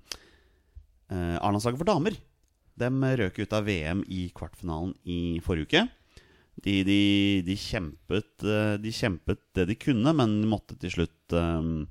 [1.12, 2.18] eh, A-landslaget for damer
[2.76, 2.90] De
[3.22, 5.86] røk ut av VM i kvartfinalen i forrige uke.
[6.56, 7.00] De, de,
[7.46, 11.88] de, kjempet, eh, de kjempet det de kunne, men måtte til slutt um,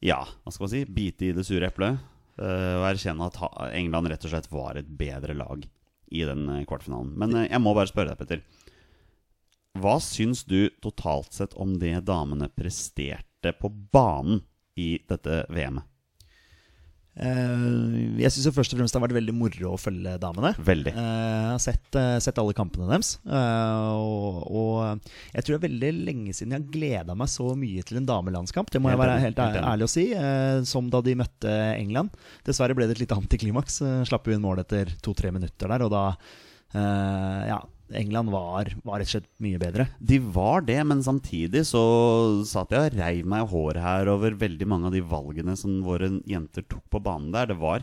[0.00, 0.86] Ja, hva skal man si?
[0.88, 2.00] Bite i det sure eplet.
[2.40, 3.36] eh, og erkjenne at
[3.76, 5.66] England rett og slett var et bedre lag
[6.10, 7.12] i den kvartfinalen.
[7.20, 8.40] Men eh, jeg må bare spørre deg, Petter.
[9.80, 14.42] Hva syns du totalt sett om det damene presterte på banen
[14.80, 15.89] i dette VM-et?
[17.20, 20.52] Eh, jeg syns først og fremst det har vært veldig moro å følge damene.
[20.64, 20.92] Veldig.
[20.94, 23.12] Eh, jeg har sett, eh, sett alle kampene deres.
[23.26, 25.00] og, og
[25.34, 28.08] jeg tror det er veldig lenge siden jeg har gleda meg så mye til en
[28.08, 28.70] damelandskamp.
[28.72, 30.06] Det må jeg være helt, ærlig å si.
[30.70, 32.14] som da de møtte England.
[32.46, 33.82] Dessverre ble det et lite antiklimaks.
[34.08, 36.04] Slapp jo inn mål etter to-tre minutter der, og da
[36.72, 37.58] Ja,
[37.96, 39.88] England var, var rett og slett mye bedre.
[39.98, 41.80] De var det, men samtidig så
[42.48, 45.80] satt jeg og reiv meg i håret her over veldig mange av de valgene som
[45.86, 47.50] våre jenter tok på banen der.
[47.50, 47.82] Det var,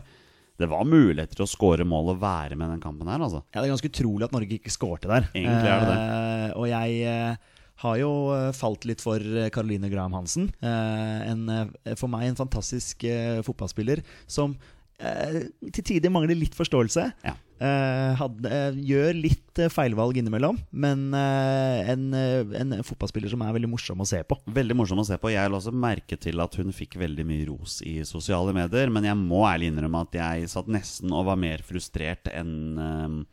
[0.58, 3.44] det var muligheter til å skåre mål og være med den kampen her, altså.
[3.52, 5.28] Ja, Det er ganske utrolig at Norge ikke skårte der.
[5.34, 6.00] Egentlig er det det.
[6.00, 10.48] Eh, og jeg eh, har jo eh, falt litt for eh, Caroline Graham Hansen.
[10.64, 13.04] Eh, en, eh, for meg en fantastisk
[13.46, 14.56] fotballspiller som
[14.98, 17.02] til tider mangler litt forståelse.
[17.22, 17.36] Ja.
[17.58, 23.70] Eh, hadde, eh, gjør litt eh, feilvalg innimellom, men en, en fotballspiller som er veldig
[23.72, 24.38] morsom å se på.
[24.54, 25.32] Veldig morsom å se på.
[25.34, 28.92] Jeg la også merke til at hun fikk veldig mye ros i sosiale medier.
[28.94, 33.24] Men jeg må ærlig innrømme at jeg satt nesten og var mer frustrert enn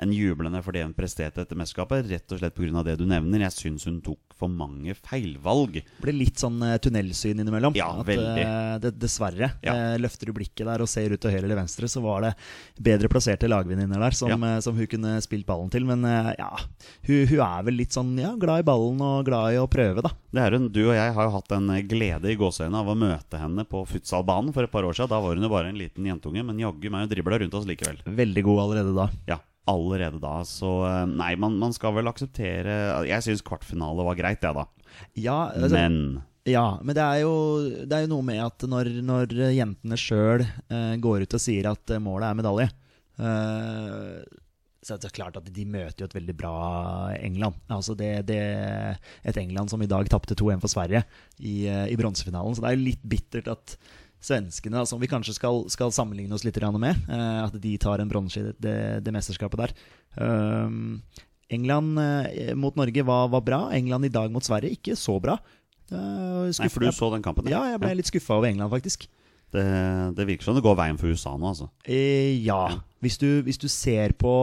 [0.00, 2.08] enn jublende for det hun presterte etter mesterskapet.
[2.10, 2.82] Rett og slett pga.
[2.86, 3.44] det du nevner.
[3.46, 5.82] Jeg syns hun tok for mange feilvalg.
[6.00, 7.74] Ble litt sånn eh, tunnelsyn innimellom.
[7.76, 8.44] Ja, at, veldig.
[8.46, 9.50] eh, det, dessverre.
[9.66, 9.74] Ja.
[9.74, 12.32] Eh, løfter du blikket der og ser ut til høyre eller venstre, så var det
[12.80, 14.60] bedre plasserte lagvenninner der som, Ja.
[14.64, 15.84] som hun kunne spilt ballen til.
[15.84, 16.02] Men
[16.38, 16.48] ja,
[17.06, 20.00] hun, hun er vel litt sånn ja, glad i ballen og glad i å prøve,
[20.06, 20.14] da.
[20.32, 22.96] Det er hun, Du og jeg har jo hatt en glede i gåseøynene av å
[22.96, 25.10] møte henne på futsalbanen for et par år siden.
[25.12, 27.66] Da var hun jo bare en liten jentunge, men jaggu meg hun dribla rundt oss
[27.68, 28.00] likevel.
[28.06, 29.08] Veldig god allerede da.
[29.28, 29.38] Ja,
[29.70, 30.40] allerede da.
[30.48, 32.74] Så eh, nei, man, man skal vel akseptere
[33.08, 34.66] Jeg syns kvartfinale var greit, jeg, da.
[35.14, 37.34] Ja, altså, Men Ja, men det er jo,
[37.84, 41.70] det er jo noe med at når, når jentene sjøl eh, går ut og sier
[41.70, 42.68] at eh, målet er medalje
[43.20, 44.38] eh,
[44.80, 46.54] Så er det klart at de møter jo et veldig bra
[47.20, 47.60] England.
[47.68, 48.40] Altså det, det,
[49.22, 51.04] et England som i dag tapte 2-1 for Sverige
[51.38, 52.56] i, eh, i bronsefinalen.
[52.56, 53.76] Så det er jo litt bittert at
[54.20, 58.08] svenskene, som vi kanskje skal, skal sammenligne oss litt med, eh, at de tar en
[58.10, 59.74] bronse i det, det, det mesterskapet der.
[60.16, 61.00] Um,
[61.50, 63.60] England eh, mot Norge var, var bra.
[63.72, 65.38] England i dag mot Sverige ikke så bra.
[65.90, 67.48] Uh, Nei, for du så den kampen?
[67.50, 69.08] Ja, jeg ble litt skuffa over England, faktisk.
[69.50, 69.64] Det,
[70.14, 71.70] det virker som det går veien for USA nå, altså.
[71.82, 72.60] Eh, ja.
[72.70, 72.78] Ja.
[73.02, 74.34] Hvis, du, hvis du ser på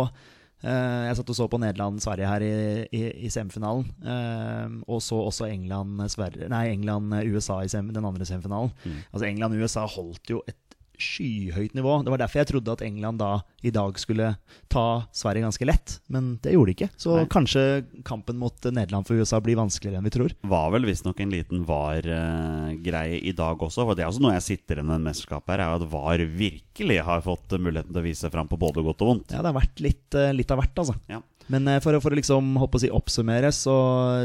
[0.64, 2.54] Jeg satt og så på Nederland-Sverige her i,
[2.98, 3.86] i, i semifinalen.
[4.02, 7.14] eh, og så også England-USA England,
[7.62, 8.74] i sem, den andre semifinalen.
[8.86, 8.96] Mm.
[9.14, 10.58] Altså England-USA holdt jo et
[10.98, 12.00] skyhøyt nivå.
[12.04, 13.32] Det var derfor jeg trodde at England da
[13.66, 14.32] i dag skulle
[14.72, 15.98] ta Sverige ganske lett.
[16.14, 16.90] Men det gjorde de ikke.
[17.00, 17.28] Så Nei.
[17.32, 17.64] kanskje
[18.08, 20.36] kampen mot Nederland for USA blir vanskeligere enn vi tror.
[20.48, 23.86] Var vel visstnok en liten VAR-greie i dag også.
[23.86, 26.26] For det er også noe jeg sitter igjen med i mesterskapet her, er at VAR
[26.28, 29.34] virkelig har fått muligheten til å vise fram på både godt og vondt.
[29.34, 30.98] Ja, det har vært litt, eh, litt av hvert, altså.
[31.12, 31.22] Ja.
[31.52, 33.76] Men eh, for, for å liksom, håpe å si, oppsummere, så,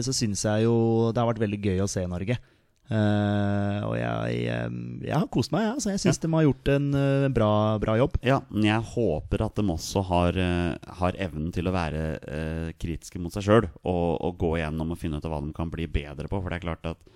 [0.05, 0.75] så syns jeg jo
[1.13, 2.39] det har vært veldig gøy å se Norge.
[2.91, 4.73] Eh, og jeg, jeg,
[5.07, 5.77] jeg har kost meg, ja.
[5.81, 8.19] så jeg syns de har gjort en uh, bra, bra jobb.
[8.27, 12.69] Ja, men jeg håper at de også har, uh, har evnen til å være eh,
[12.83, 15.73] kritiske mot seg sjøl og, og gå igjennom og finne ut av hva de kan
[15.73, 16.43] bli bedre på.
[16.43, 17.09] For det er klart at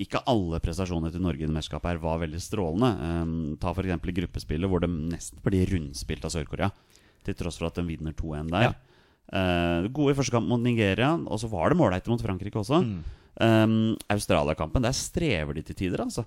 [0.00, 2.92] ikke alle prestasjoner til Norge i mesterskapet her var veldig strålende.
[3.24, 3.98] Um, ta f.eks.
[3.98, 6.70] i gruppespillet, hvor de nesten blir rundspilt av Sør-Korea.
[7.26, 8.70] Til tross for at de vinner 2-1 der.
[8.70, 8.76] Ja.
[9.30, 12.80] Eh, gode i første kamp mot Nigeria, og så var det målreite mot Frankrike også.
[12.82, 13.19] Mm.
[13.38, 16.26] Um, Australia-kampen, der strever de til tider, altså.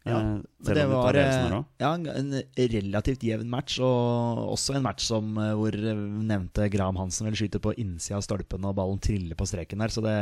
[0.00, 5.04] Ja, Eh, Men det var eh, ja, en relativt jevn match, og også en match
[5.04, 9.36] som, eh, hvor nevnte Graham Hansen vil skyte på innsida av stolpen, og ballen triller
[9.36, 9.92] på streken der.
[9.92, 10.14] Så det,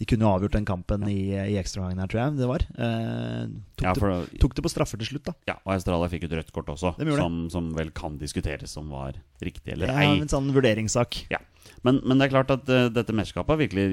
[0.00, 2.64] de kunne jo avgjort den kampen i, i ekstraomgangen her, tror jeg det var.
[2.80, 3.44] Eh,
[3.76, 5.36] tok, Ja, for, det, tok det på straffer til slutt, da.
[5.52, 9.20] ja, og Australia fikk et rødt kort også, som, som vel kan diskuteres om var
[9.44, 11.26] riktig eller Ja, en sånn vurderingssak.
[11.32, 11.44] Ja.
[11.86, 13.86] Men, men det er klart at uh, dette mesterskapet har virkelig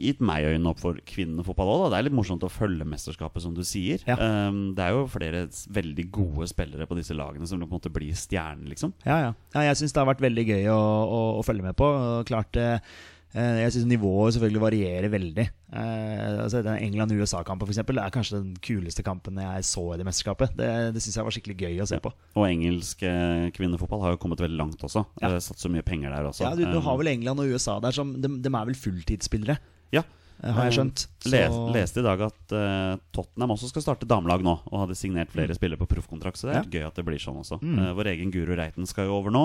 [0.00, 1.86] gitt meg øynene opp for kvinnefotball òg.
[1.92, 4.02] Det er litt morsomt å følge mesterskapet, som du sier.
[4.08, 4.18] Ja.
[4.20, 5.46] Um, det er jo flere
[5.80, 8.94] veldig gode spillere på disse lagene som på en måte blir stjerner, liksom.
[9.06, 9.32] Ja, ja.
[9.56, 11.88] ja jeg syns det har vært veldig gøy å, å, å følge med på.
[12.28, 12.92] Klart eh,
[13.30, 15.44] Jeg syns nivået selvfølgelig varierer veldig.
[15.70, 20.56] Eh, altså England-USA-kampen for er kanskje den kuleste kampen jeg så i det mesterskapet.
[20.58, 22.10] Det, det syns jeg var skikkelig gøy å se på.
[22.34, 25.04] Og engelsk eh, kvinnefotball har jo kommet veldig langt også.
[25.22, 25.30] Ja.
[25.38, 26.42] Satt så mye penger der også.
[26.48, 29.56] Ja, du, du har vel England og USA der som De, de er vel fulltidsspillere,
[29.94, 30.02] Ja.
[30.42, 31.04] eh, har jeg skjønt.
[31.22, 34.98] Så- Les, leste i dag at uh, Tottenham også skal starte damelag nå, og hadde
[34.98, 36.40] signert flere spillere på proffkontrakt.
[36.40, 37.60] Så det er gøy at det blir sånn også.
[37.62, 37.78] Mm.
[37.78, 39.44] Uh, vår egen Guro Reiten skal jo over nå.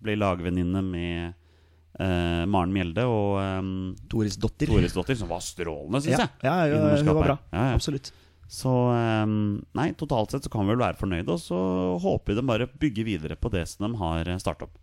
[0.00, 1.36] Blir lagvenninne med
[1.98, 3.74] eh, Maren Mjelde og um,
[4.10, 4.70] Toris Dotter.
[4.70, 6.48] Dorisdottir, som var strålende, syns ja, jeg.
[6.48, 7.38] ja, ja, hun var bra.
[7.52, 7.76] Ja, ja.
[7.78, 8.12] Absolutt.
[8.48, 11.58] Så um, nei, totalt sett så kan vi vel være fornøyde, og så
[12.00, 14.78] håper vi de bare bygger videre på det som de har starta opp.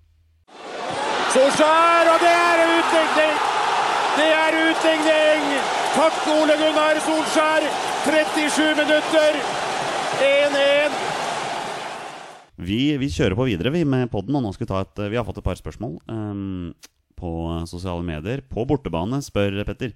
[1.34, 3.39] Solskjær, og det er utligning!
[4.15, 5.49] Det er utligning!
[5.95, 7.65] Takk, Ole Gunnar Solskjær.
[8.06, 9.39] 37 minutter.
[10.21, 10.95] 1-1.
[12.56, 15.17] Vi, vi kjører på videre vi med podden, og nå skal vi ta et Vi
[15.19, 16.71] har fått et par spørsmål um,
[17.19, 17.32] på
[17.69, 18.43] sosiale medier.
[18.49, 19.95] På bortebane, spør Petter.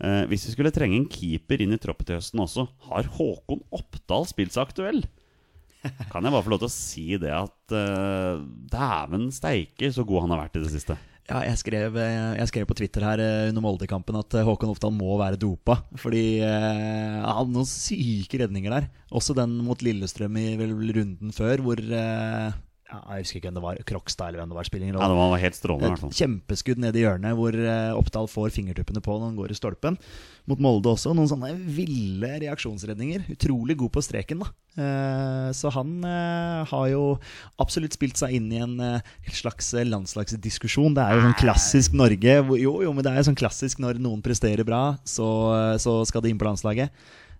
[0.00, 3.64] Eh, hvis vi skulle trenge en keeper inn i troppen til høsten også, har Håkon
[3.76, 5.02] Oppdal spilt seg aktuell?
[6.12, 8.40] Kan jeg bare få lov til å si det at eh,
[8.72, 10.96] dæven steike så god han har vært i det siste.
[11.30, 14.72] Ja, jeg skrev, eh, jeg skrev på Twitter her eh, under Molde-kampen at eh, Håkon
[14.72, 15.78] Oppdal må være dopa.
[16.00, 18.88] Fordi eh, han hadde noen syke redninger der.
[19.14, 22.58] Også den mot Lillestrøm i vel, runden før, hvor eh,
[22.90, 23.80] Jeg husker ikke hvem det var.
[23.86, 24.66] Krokstad eller hvem det var.
[24.66, 28.26] Spiller ingen Ja, det var helt strålende, Et kjempeskudd ned i hjørnet hvor eh, Oppdal
[28.30, 29.98] får fingertuppene på når han går i stolpen.
[30.50, 31.12] Mot Molde også.
[31.14, 33.28] Noen sånne ville reaksjonsredninger.
[33.36, 34.50] Utrolig god på streken, da.
[34.80, 37.04] Eh, så han eh, har jo
[37.62, 38.76] absolutt spilt seg inn i en
[39.30, 40.98] slags landslagsdiskusjon.
[40.98, 42.38] Det er jo sånn klassisk Norge.
[42.58, 45.30] Jo, jo, men det er jo sånn klassisk når noen presterer bra, så,
[45.78, 46.90] så skal de inn på landslaget.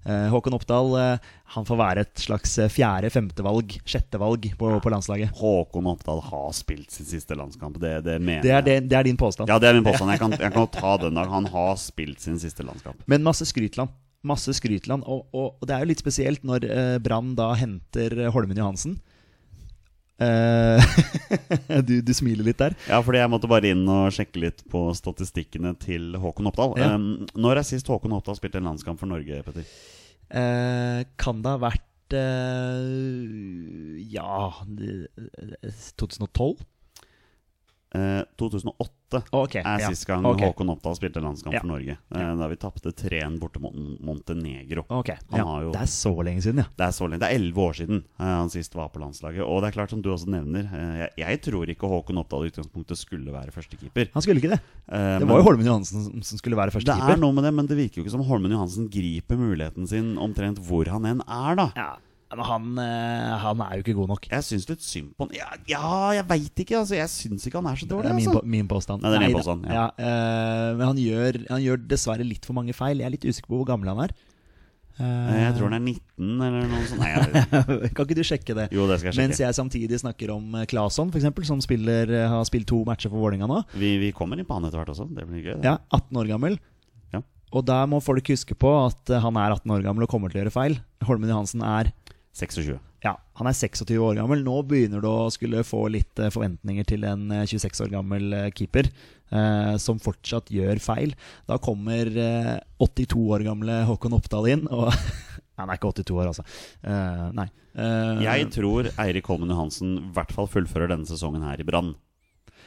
[0.05, 4.93] Eh, Håkon Oppdal eh, han får være et slags eh, fjerde, femtevalg, sjettevalg på, på
[4.93, 5.35] landslaget.
[5.37, 7.77] Håkon Oppdal har spilt sin siste landskamp.
[7.83, 9.53] Det, det mener Det er, det, det er din påstand.
[9.53, 10.15] Ja, det er min påstand.
[10.15, 11.29] Jeg kan, jeg kan ta den dag.
[11.29, 13.05] Han har spilt sin siste landskamp.
[13.11, 13.93] Men masse skrytland.
[14.25, 15.05] Masse skrytland.
[15.05, 16.65] Og, og, og det er jo litt spesielt når
[17.05, 18.99] Brann da henter Holmen Johansen.
[20.21, 20.83] Eh,
[21.89, 22.77] du, du smiler litt der.
[22.91, 26.77] Ja, fordi jeg måtte bare inn og sjekke litt på statistikkene til Håkon Oppdal.
[26.81, 26.95] Ja.
[26.97, 29.65] Um, når er sist Håkon Oppdal spilte en landskamp for Norge, Petter?
[30.31, 34.53] Uh, kan det ha vært uh, Ja
[35.99, 36.61] 2012?
[37.93, 39.89] Eh, 2008 Ok, er ja.
[39.91, 40.39] sist gang Ok.
[40.45, 41.61] Håkon Oppdal spilte landskamp Ja.
[41.65, 41.97] for Norge.
[42.15, 44.85] Eh, da vi tapte 3-1 borte mot Montenegro.
[44.89, 45.61] Ok, Han ja.
[45.65, 46.67] jo- Det er så lenge siden, ja.
[46.77, 49.43] Det er så lenge, det er elleve år siden eh, han sist var på landslaget.
[49.43, 52.47] Og det er klart, som du også nevner, eh, jeg, jeg tror ikke Håkon Oppdal
[52.47, 54.11] i utgangspunktet skulle være førstekeeper.
[54.15, 54.61] Han skulle ikke det.
[54.89, 57.53] Eh, Det var jo Holmen Johansen som, som skulle være det er noe med det,
[57.55, 61.21] men det virker jo ikke som Holmen Johansen griper muligheten sin omtrent hvor han enn
[61.27, 61.73] er, da.
[61.75, 61.97] Ja,
[62.31, 64.27] men han, eh, han er jo ikke god nok.
[64.31, 65.35] Jeg syns litt synd på han.
[65.35, 65.91] Ja, ja
[66.21, 66.79] jeg veit ikke.
[66.79, 68.11] Altså, jeg syns ikke han er så Det dårlig.
[68.13, 68.41] er min, Altså.
[68.41, 69.03] på, min påstand.
[69.03, 69.75] Nei, det er min påstand, ja.
[69.75, 69.87] ja.
[69.99, 73.03] uh, men han gjør, han gjør dessverre litt for mange feil.
[73.03, 74.15] Jeg er litt usikker på hvor gammel han er.
[75.01, 77.03] Uh, Jeg tror han er 19 eller noe sånt.
[77.03, 78.67] Nei, kan ikke du sjekke det?
[78.77, 82.45] jo, det skal jeg sjekke Mens jeg samtidig snakker om Claesson, f.eks., som spiller, har
[82.47, 83.63] spilt to matcher for Vålerenga nå.
[83.75, 85.09] Vi, vi kommer inn på han etter hvert også.
[85.17, 85.55] Det blir gøy.
[85.57, 85.65] det.
[85.67, 86.61] Ja, 18 år gammel.
[87.51, 90.39] Og der må folk huske på at han er 18 år gammel og kommer til
[90.39, 90.77] å gjøre feil.
[91.03, 91.91] Holmen Johansen er
[92.37, 92.79] 26.
[93.03, 94.43] ja, han er 26 år gammel.
[94.45, 98.33] Nå begynner du å skulle få litt eh, forventninger til en eh, 26 år gammel
[98.37, 98.87] eh, keeper
[99.33, 101.15] eh, som fortsatt gjør feil.
[101.51, 104.93] Da kommer eh, 82 år gamle Håkon Oppdal inn, og
[105.61, 106.45] Han er ikke 82 år, altså.
[106.89, 107.49] Eh, nei.
[107.77, 111.91] Eh, Jeg tror Eirik Holmen Johansen i hvert fall fullfører denne sesongen her i Brann.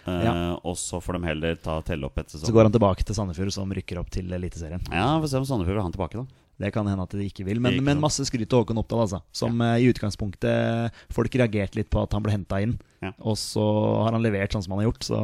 [0.05, 0.33] Eh, Ja.
[0.61, 2.45] Og så får de heller ta telle opp et sesong.
[2.49, 4.83] så går han tilbake til Sandefjord, som rykker opp til Eliteserien.
[4.91, 6.39] Ja, vi får se om Sandefjord vil ha han tilbake, da.
[6.63, 9.03] Det kan hende at de ikke vil, men, Ikke men masse skryt til Håkon Oppdal,
[9.03, 9.19] altså.
[9.35, 9.75] Som ja.
[9.81, 12.77] i utgangspunktet Folk reagerte litt på at han ble henta inn.
[13.03, 13.11] Ja.
[13.27, 13.63] Og så
[14.05, 15.17] har han levert sånn som han har gjort, så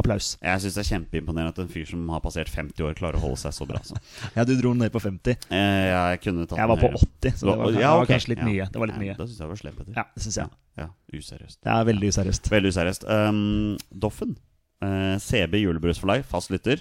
[0.00, 0.34] applaus.
[0.44, 3.24] Jeg syns det er kjempeimponerende at en fyr som har passert 50 år, klarer å
[3.24, 3.80] holde seg så bra.
[3.86, 3.96] Så.
[4.36, 5.48] Ja, du dro ned på 50.
[5.48, 8.34] Eh, jeg kunne tatt Jeg var på 80, så det var, Ja, det var kanskje
[8.34, 8.50] litt Ja.
[8.50, 8.68] mye.
[8.68, 9.16] Det var litt mye.
[9.16, 9.96] Da syns jeg var slem, Petter.
[9.96, 10.54] Ja, det syns jeg.
[10.80, 11.58] Ja, useriøst.
[11.64, 12.52] Det er veldig useriøst.
[12.52, 13.08] Veldig useriøst.
[13.08, 14.36] Um, Doffen,
[14.80, 16.80] Uh, CB Julebrus for deg, fast lytter.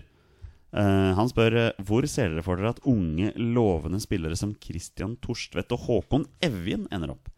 [0.70, 5.16] Eh, han spør eh, hvor ser dere for dere at unge, lovende spillere som Christian
[5.24, 7.32] Torstvedt og Håkon Evjen ender opp?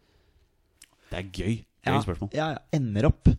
[1.12, 1.56] Det er gøy.
[1.82, 2.30] Gøy Ja, spørsmål.
[2.36, 3.32] ja, ja, ender opp.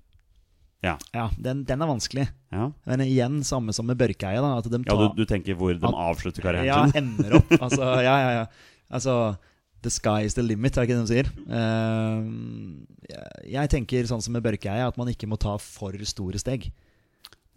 [0.82, 0.96] Ja.
[1.14, 2.24] Ja, den, den er vanskelig.
[2.50, 4.40] Ja, Men igjen, samme som med Børkeie.
[4.42, 7.04] da At de ja du, du tenker hvor de At- avslutter karrieren Ja, sin?
[7.20, 7.52] ender opp.
[7.62, 8.46] Altså, ja, ja, ja.
[8.90, 9.36] Altså
[9.82, 11.30] The sky is the limit, er det ikke det de sier?
[11.48, 12.26] Uh,
[13.10, 16.70] jeg- jeg tenker sånn som med Børkeie, at man ikke må ta for store steg.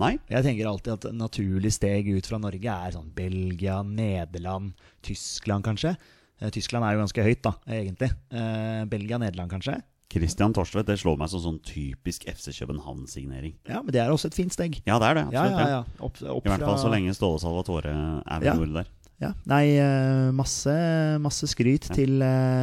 [0.02, 0.18] Nei?
[0.28, 4.74] Jeg tenker alltid at et naturlig steg ut fra Norge er sånn Belgia, Nederland,
[5.06, 5.94] Tyskland kanskje.
[6.42, 8.10] Eh, Tyskland er jo ganske høyt, da, egentlig.
[8.36, 9.78] Eh, Belgia, Nederland kanskje.
[10.12, 13.56] Christian Torstvedt det slår meg som sånn typisk FC København-signering.
[13.68, 14.78] Ja, men det er også et fint steg.
[14.86, 15.24] Ja, det er det.
[15.32, 15.56] Absolutt.
[15.56, 15.80] ja, ja.
[15.80, 16.04] ja.
[16.06, 18.56] Opp, opp I hvert fall så lenge Ståle Salvatore er ved Ja.
[18.82, 18.92] der.
[19.24, 20.76] Ja, nei, eh, masse,
[21.24, 21.96] masse skryt Ja.
[21.96, 22.20] til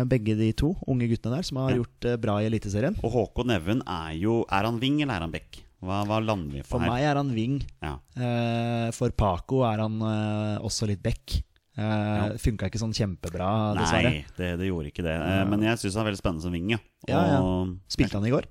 [0.07, 1.77] begge de to unge guttene der, som har Ja.
[1.81, 2.97] gjort bra i Eliteserien.
[3.03, 5.63] Og Håkon Even er jo Er han wing eller er han back?
[5.83, 6.93] Hva, hva lander vi på For her?
[6.93, 7.57] meg er han wing.
[7.83, 7.97] Ja.
[8.15, 11.41] Eh, For Paco er han eh, også litt back.
[11.73, 13.47] Uh, Funka ikke sånn kjempebra,
[13.79, 14.11] dessverre.
[14.13, 15.15] Nei, det, det gjorde ikke det.
[15.17, 16.79] Eh, Men jeg syns han er veldig spennende som wing, ja.
[17.09, 17.39] Ja, ja.
[17.41, 18.45] Og- Spilte han i går?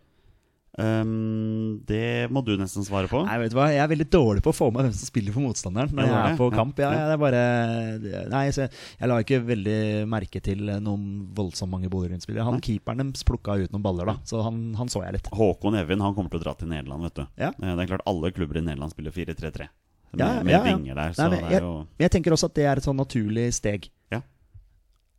[0.79, 3.21] Ehm, det må du nesten svare på.
[3.27, 5.33] Nei, vet du hva, Jeg er veldig dårlig på å få med hvem som spiller
[5.35, 6.57] for motstanderen når Ja, jeg er på det.
[6.57, 6.79] kamp.
[6.79, 6.99] Ja, Ja.
[6.99, 8.69] ja, det er bare Nei, jeg,
[9.01, 12.43] jeg la ikke veldig merke til noen voldsomt mange Bodø-Glimt-spillere.
[12.47, 12.61] Han Nei.
[12.61, 15.27] Keeperen deres plukka ut noen baller, da, så han, han så jeg litt.
[15.31, 17.25] Håkon Evin han kommer til å dra til Nederland, vet du.
[17.37, 17.51] Ja.
[17.61, 19.67] Eh, Det er klart Alle klubber i Nederland spiller 4-3-3.
[20.11, 20.75] Med, Ja, med ja, ja.
[20.77, 23.53] vinger der, Nei, men er jo jeg tenker også at det er et sånn naturlig
[23.55, 23.89] steg.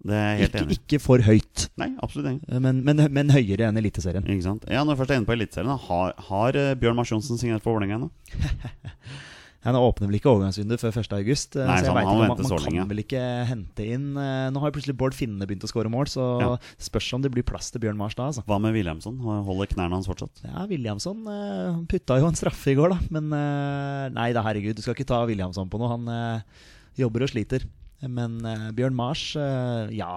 [0.02, 2.60] Det er helt Ikke, enig ikke for høyt, Nei, absolutt enig.
[2.64, 4.24] men, men, men høyere enn Eliteserien.
[4.26, 4.64] Ikke sant?
[4.66, 7.62] Ja, Når jeg først er inne på Eliteserien, har, har eh, Bjørn Mars Johnsen signert
[7.62, 8.10] for Vålerenga ennå?
[9.62, 12.88] Han åpner vel ikke overgangsvinduet før 1.8, Nei, så jeg vet ikke, man, man kan
[12.90, 16.10] vel ikke hente inn eh, Nå har jo plutselig Bård Finne begynt å skåre mål,
[16.10, 16.48] så Ja.
[16.82, 18.26] spørs om det blir plass til Bjørn Mars da.
[18.32, 18.42] Altså.
[18.48, 19.20] Hva med Williamson?
[19.22, 20.42] Holder knærne hans fortsatt?
[20.42, 22.98] Ja, Williamson eh, putta jo en straffe i går, da.
[23.14, 25.92] Men eh, nei da, herregud, du skal ikke ta Williamson på noe.
[25.94, 26.66] Han eh,
[26.98, 27.62] jobber og sliter.
[28.08, 30.16] Men eh, Bjørn Mars, eh, ja.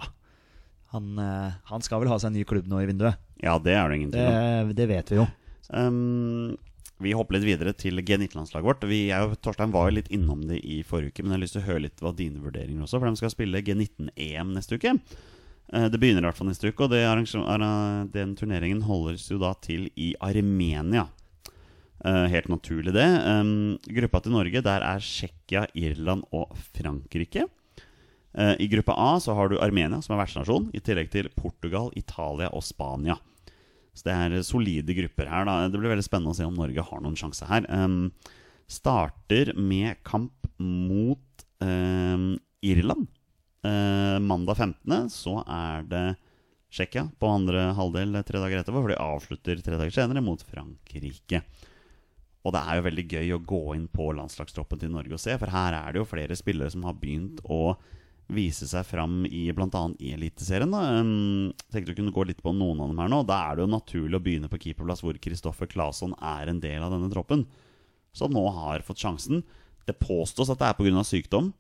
[0.96, 3.20] Han, eh, han skal vel ha seg en ny klubb nå i vinduet.
[3.44, 4.72] Ja, det er det ingen tvil om.
[4.72, 5.26] Det, det vet vi jo.
[5.70, 6.56] Um,
[7.04, 8.86] vi hopper litt videre til G19-landslaget vårt.
[8.88, 11.44] Vi, jeg og Torstein var jo litt innom det i forrige uke, men jeg har
[11.44, 14.80] lyst til å høre litt hva dine vurderinger også, for de skal spille G19-EM neste
[14.80, 14.96] uke.
[15.74, 17.04] Uh, Det begynner i hvert fall neste uke, og det
[18.16, 21.10] den turneringen holdes jo da til i Armenia.
[22.06, 23.10] Uh, Helt naturlig, det.
[23.28, 27.50] Um, Gruppa til Norge, der er Tsjekkia, Irland og Frankrike.
[28.38, 31.92] Eh, I gruppe A så har du Armenia, som er vertsnasjon, i tillegg til Portugal,
[31.96, 33.18] Italia og Spania.
[33.96, 35.46] Så det er solide grupper her.
[35.48, 37.64] da Det blir veldig spennende å se om Norge har noen sjanse her.
[37.72, 38.12] Um,
[38.68, 42.34] starter med kamp mot um,
[42.66, 43.08] Irland.
[43.66, 45.10] Eh, mandag 15.
[45.10, 46.06] så er det
[46.76, 51.40] Tsjekkia på andre halvdel tre dager etterpå, for de avslutter tre dager senere mot Frankrike.
[52.46, 55.38] Og det er jo veldig gøy å gå inn på landslagstroppen til Norge og se,
[55.40, 57.78] for her er det jo flere spillere som har begynt å
[58.34, 59.82] vise seg fram i bl.a.
[60.00, 60.72] Eliteserien.
[60.74, 63.22] Um, tenkte du kunne gå litt på noen av dem her nå.
[63.28, 66.82] Da er det jo naturlig å begynne på keeperplass, hvor Kristoffer Claesson er en del
[66.82, 67.46] av denne troppen.
[68.16, 69.44] Som nå har fått sjansen.
[69.86, 71.04] Det påstås at det er pga.
[71.06, 71.54] sykdom.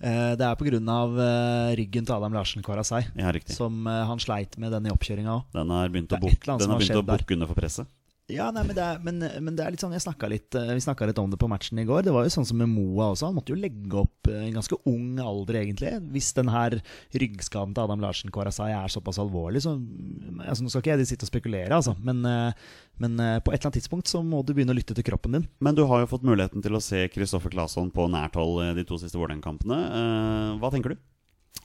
[0.00, 0.80] Eh, Det er pga.
[0.80, 5.36] Uh, ryggen til Adam Larsen Kvarasei, Ja, som eh, han sleit med den i oppkjøringa
[5.36, 5.44] òg.
[5.52, 7.86] Den har begynt å, bukke under for presset.
[8.32, 11.04] Ja, nei, men, det er, men, men det er litt sånn litt, eh, Vi snakka
[11.04, 12.06] litt om det på matchen i går.
[12.06, 13.28] Det var jo sånn som med Moa også.
[13.28, 15.90] Han måtte jo legge opp eh, en ganske ung alder, egentlig.
[16.14, 16.78] Hvis den her
[17.12, 21.28] ryggskaden til Adam Larsen Kvarasai er såpass alvorlig, så altså, Nå skal ikke jeg sitte
[21.28, 22.72] og spekulere, altså, men, eh,
[23.02, 25.44] men på et eller annet tidspunkt så må du begynne å lytte til kroppen din.
[25.60, 28.86] Men du har jo fått muligheten til å se Kristoffer Claesson på nært hold de
[28.88, 29.82] to siste Vålerenga-kampene.
[30.62, 31.02] Hva tenker du?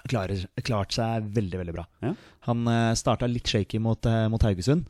[0.09, 1.85] Klarer, klart seg veldig, veldig bra.
[2.03, 2.11] Ja.
[2.49, 2.67] Han
[2.99, 4.03] starta litt shaky mot,
[4.33, 4.89] mot Haugesund.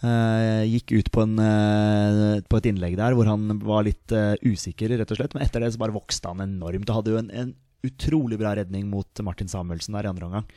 [0.00, 4.32] Eh, gikk ut på, en, uh, på et innlegg der hvor han var litt uh,
[4.40, 5.34] usikker, rett og slett.
[5.36, 6.88] Men etter det så bare vokste han enormt.
[6.88, 7.52] Og hadde jo en, en
[7.84, 10.48] utrolig bra redning mot Martin Samuelsen der i andre omgang.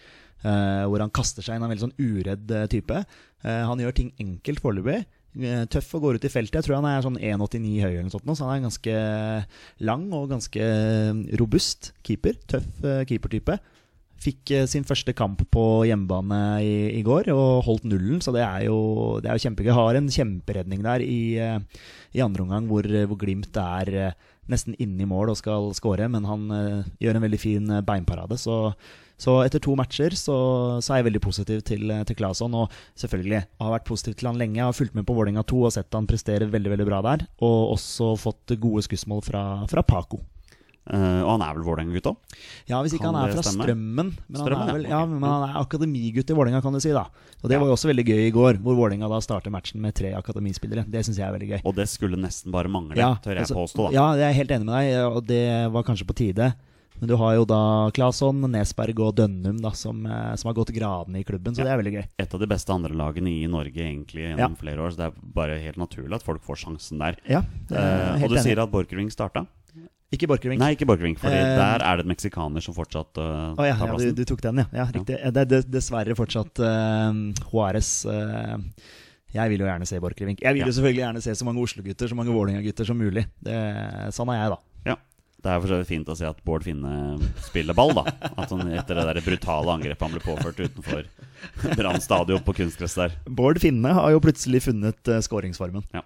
[0.44, 2.98] Hvor han kaster seg inn, en veldig sånn uredd type.
[3.48, 4.98] Han gjør ting enkelt foreløpig.
[5.72, 6.58] Tøff og går ut i feltet.
[6.58, 8.98] Jeg tror han er sånn 1,89 høy, eller noe sånt, så han er ganske
[9.88, 10.68] lang og ganske
[11.40, 12.36] robust keeper.
[12.52, 13.56] Tøff keepertype.
[14.24, 18.44] Fikk eh, sin første kamp på hjemmebane i, i går og holdt nullen, så det
[18.46, 18.78] er jo,
[19.24, 19.74] det er jo kjempegøy.
[19.76, 24.76] Har en kjemperedning der i, eh, i andre omgang hvor, hvor Glimt er eh, nesten
[24.82, 28.38] inne i mål og skal skåre, men han eh, gjør en veldig fin eh, beinparade.
[28.40, 28.58] Så,
[29.22, 30.38] så etter to matcher så,
[30.84, 32.58] så er jeg veldig positiv til, eh, til Claesson.
[32.60, 34.60] Og selvfølgelig har vært positiv til han lenge.
[34.60, 37.28] Jeg har fulgt med på Vålerenga 2 og sett han prestere veldig veldig bra der.
[37.46, 40.24] Og også fått gode skussmål fra, fra Paco.
[40.86, 42.18] Eh, og han er vel Vålerenga-gutt òg?
[42.68, 43.64] Ja, hvis ikke Kan han er fra stemme?
[43.64, 43.96] Strømmen.
[44.28, 46.90] Men, Strømmen, han er vel, ja, men han er akademigutt i Vålerenga, kan du si.
[46.92, 47.06] da
[47.44, 47.60] Og Det Ja.
[47.60, 50.84] var jo også veldig gøy i går, hvor Vålerenga da starter matchen med tre akademispillere.
[50.90, 51.62] Det syns jeg er veldig gøy.
[51.66, 53.92] Og det skulle nesten bare mangle, Ja, tør jeg altså, påstå.
[53.92, 56.54] da Ja, jeg er helt enig med deg, og det var kanskje på tide.
[57.00, 60.72] Men du har jo da Claesson, Nesberg og Dønnum da som, eh, som har gått
[60.76, 61.64] gradene i klubben, så Ja.
[61.64, 62.06] det er veldig gøy.
[62.20, 64.48] Et av de beste andrelagene i Norge egentlig gjennom Ja.
[64.50, 64.92] flere år.
[64.92, 67.16] Så det er bare helt naturlig at folk får sjansen der.
[67.28, 67.40] Ja,
[67.72, 68.44] Eh, og du enig.
[68.44, 69.48] sier at Borchgrevink starta?
[70.14, 70.62] Ikke Borchgrevink.
[70.62, 73.78] Nei, ikke Borchgrevink, for Eh, der er det en meksikaner som fortsatt uh, oh, ja,
[73.80, 74.68] tar ja du, du tok den, ja.
[74.84, 75.18] ja riktig.
[75.34, 77.10] Det er dessverre fortsatt uh,
[77.50, 77.90] Juárez.
[78.06, 78.60] Uh,
[79.34, 80.44] jeg vil jo gjerne se Borchgrevink.
[80.46, 80.68] Jeg vil Ja.
[80.70, 83.26] jo selvfølgelig gjerne se så mange Oslo-gutter Så mange Vålerenga-gutter som mulig.
[83.42, 83.58] Det,
[84.14, 84.60] sånn er jeg, da.
[84.92, 84.98] Ja.
[85.44, 88.06] Det er for så vidt fint å se at Bård Finne spiller ball, da.
[88.38, 91.10] At han etter det der brutale angrepet han ble påført utenfor
[91.74, 93.18] Brann stadion på kunstgress der.
[93.26, 95.84] Bård Finne har jo plutselig funnet uh, skåringsformen.
[95.98, 96.06] Ja.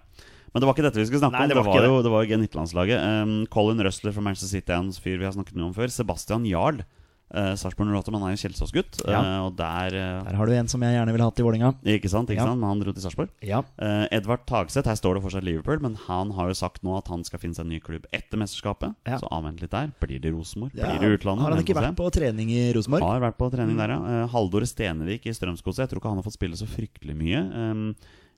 [0.52, 1.48] Men det var ikke dette vi skulle snakke Nei, om.
[1.48, 3.02] det Det var jo, det var jo G19-landslaget.
[3.24, 5.92] Um, Colin Russler fra Manchester City er en fyr vi har snakket mye om før.
[5.92, 6.80] Sebastian Jarl.
[7.28, 9.02] Uh, Sarpsborg 08, men han er jo Kjelsås-gutt.
[9.04, 9.18] Ja.
[9.20, 11.74] Uh, og der uh, Der har du en som jeg gjerne ville hatt i Vålinga
[11.84, 12.30] Ikke sant?
[12.32, 12.46] ikke Ja.
[12.48, 12.56] sant?
[12.62, 13.28] Men han dro til Sarpsborg.
[13.44, 13.58] Ja.
[13.76, 17.10] Uh, Edvard Tagseth, her står det fortsatt Liverpool, men han har jo sagt nå at
[17.12, 18.96] han skal finne seg en ny klubb etter mesterskapet.
[19.04, 19.18] Ja.
[19.20, 19.92] Så avvent litt der.
[20.00, 20.72] Blir det Rosenborg?
[20.72, 21.44] Ja, Blir det utlandet?
[21.44, 23.04] Har han ikke vært på trening i Rosenborg?
[23.04, 24.00] Har vært på trening der, ja.
[24.24, 25.84] Uh, Haldor Stenevik i Strømsgodset.
[25.84, 27.44] Jeg tror ikke han har fått spille så fryktelig mye.
[27.52, 27.84] Um,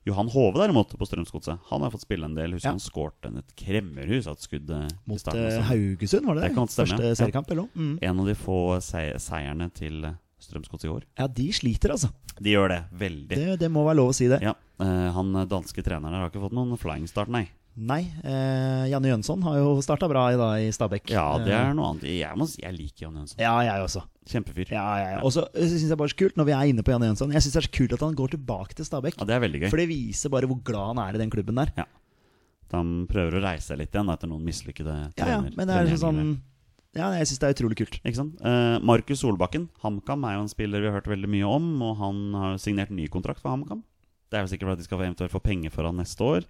[0.03, 2.55] Johan Hove derimot på Strømsgodset Han har fått spille en del.
[2.55, 2.73] Husker Ja.
[2.73, 5.61] han skårte et kremmerhus av et skudd eh, Mot eh.
[5.69, 6.55] Haugesund, var det det?
[6.55, 7.75] Det Første seriekamp, eller noe?
[7.75, 7.99] Mm.
[8.01, 11.03] En av de få sei seierne til eh, Strømsgodset i år.
[11.19, 12.09] Ja, de sliter, altså.
[12.41, 12.79] De gjør det.
[12.97, 13.35] Veldig.
[13.37, 14.39] Det, det må være lov å si det.
[14.41, 17.43] Ja, Han danske treneren har ikke fått noen flying start, nei.
[17.79, 21.05] Nei, eh, Janne Jønsson har jo starta bra i, dag, i Stabæk.
[21.13, 22.03] Ja, det Eh, er noe annet.
[22.03, 23.39] Jeg, må, jeg liker Janne Jønsson.
[23.39, 24.03] Ja, jeg også.
[24.27, 24.69] Kjempefyr.
[24.75, 25.21] Ja, ja, ja.
[25.23, 27.41] Og så syns jeg bare så kult, når vi er inne på Janne Jønsson Jeg
[27.41, 29.15] synes det er så kult at han går tilbake til Stabæk.
[29.17, 29.69] Ja, det er veldig gøy.
[29.71, 31.71] For det viser bare hvor glad han er i den klubben der.
[31.79, 31.85] Ja,
[32.75, 35.95] Han prøver å reise seg litt igjen etter noen mislykkede Ja, ja, men det er
[35.99, 36.21] sånn
[36.95, 37.97] Ja, jeg syns det er utrolig kult.
[38.03, 38.35] Ikke sant?
[38.43, 41.71] Eh, Markus Solbakken, HamKam, er jo en spiller vi har hørt veldig mye om.
[41.87, 43.81] Og han har signert ny kontrakt for HamKam.
[44.29, 46.19] Det er jo sikkert for at de skal få eventuelt få penger for han neste
[46.23, 46.43] år.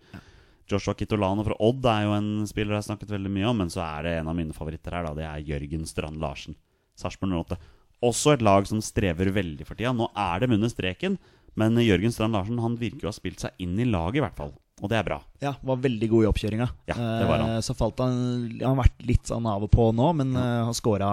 [0.71, 3.59] Joshua Kitolano fra Odd er jo en spiller jeg har snakket veldig mye om.
[3.63, 5.13] Men så er det en av mine favoritter her, da.
[5.17, 6.55] Det er Jørgen Strand Larsen.
[6.99, 7.59] Sarpsborg 08.
[8.07, 9.91] Også et lag som strever veldig for tida.
[9.93, 11.19] Nå er de under streken,
[11.59, 14.39] men Jørgen Strand Larsen han virker å ha spilt seg inn i laget, i hvert
[14.39, 14.53] fall.
[14.81, 15.19] Og det er bra.
[15.43, 16.67] Ja, var veldig god i oppkjøringa.
[16.89, 17.51] Ja, det var han.
[17.57, 18.15] Eh, Så falt han
[18.57, 20.63] Han har vært litt sånn av og på nå, men ja.
[20.65, 21.11] han skåra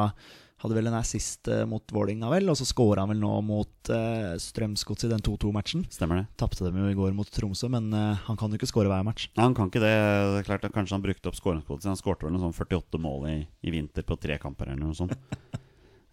[0.58, 3.90] Hadde vel en assist eh, mot Vålinga vel, og så skåra han vel nå mot
[3.94, 5.84] uh, Strømsgodset i den 2-2-matchen.
[5.94, 6.24] Stemmer det?
[6.40, 9.06] Tapte dem jo i går mot Tromsø, men uh, han kan jo ikke skåre hver
[9.06, 9.28] match.
[9.36, 9.92] Nei, han kan ikke det.
[9.94, 11.94] det er klart, Kanskje han brukte opp skåringskvoten sin.
[11.94, 14.98] Han skårte vel noe sånn 48 mål i, i vinter på tre kamper eller noe
[14.98, 15.14] sånt.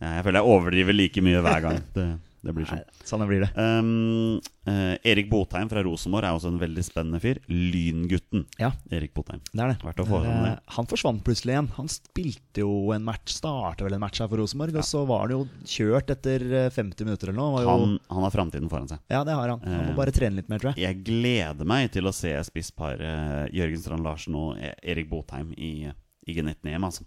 [0.05, 1.77] Jeg føler jeg overdriver like mye hver gang.
[1.95, 2.03] Det,
[2.45, 2.81] det blir sånn.
[2.83, 3.49] Nei, sånn blir det.
[3.57, 4.37] Um,
[4.69, 7.39] uh, Erik Botheim fra Rosenborg er også en veldig spennende fyr.
[7.49, 9.41] Lyngutten Ja, Erik Botheim.
[9.51, 9.77] det er det.
[9.85, 11.69] Verdt å få Det med eh, han forsvant plutselig igjen.
[11.77, 15.25] Han spilte jo en match, starta vel en match her for Rosenborg, og så var
[15.25, 15.41] han jo
[15.75, 17.55] kjørt etter eh, 50 minutter eller noe.
[17.57, 19.01] Var jo, Han, han har framtiden foran seg.
[19.11, 19.63] ja, det har han.
[19.65, 20.83] Han må Eh, bare trene litt mer, tror jeg.
[20.85, 25.89] Jeg gleder meg til å se spissparet Jørgen Strand Larsen og Erik Botheim i,
[26.25, 26.85] i G19-EM.
[26.85, 27.05] Altså.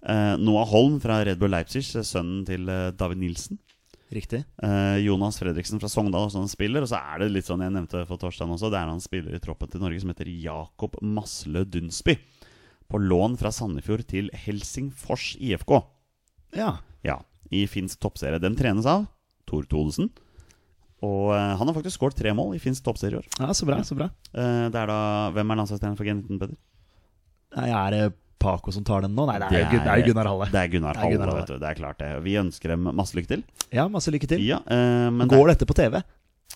[0.00, 3.58] Uh, Noah Holm fra Red Bull Leipzig, sønnen til uh, David Nilsen.
[4.10, 4.40] Riktig.
[4.62, 6.82] Eh, Jonas Fredriksen fra Sogndal også en spiller.
[6.82, 9.36] Og så er det litt sånn jeg nevnte for Torstein også, det er han spiller
[9.36, 12.16] i troppen til Norge som heter Jakob Masle Dunsby.
[12.90, 15.76] På lån fra Sandefjord til Helsingfors IFK.
[16.58, 16.72] Ja.
[17.06, 17.20] Ja,
[17.54, 18.40] i finsk toppserie.
[18.42, 19.06] Den trenes av
[19.46, 20.10] Tor Thodesen.
[21.06, 23.28] Og eh, han har faktisk skåret tre mål i finsk toppserie i år.
[23.38, 23.78] ja, så bra.
[23.86, 24.10] så bra.
[24.34, 24.98] Eh, det er da,
[25.38, 26.58] Hvem er landslagstrener for G19, Peder?
[27.56, 28.02] Nei, Er det
[28.40, 29.26] Paco som tar den nå?
[29.28, 30.48] Nei, det er, det er Gunnar Halle.
[30.52, 31.42] Det er Gunnar Det er Halle, Gunnar Halle.
[31.44, 31.60] vet du.
[31.60, 32.08] Det er klart det.
[32.24, 33.44] Vi ønsker dem masse lykke til.
[33.76, 34.42] Ja, masse lykke til.
[34.48, 36.00] Ja, uh, men Går det, dette på TV?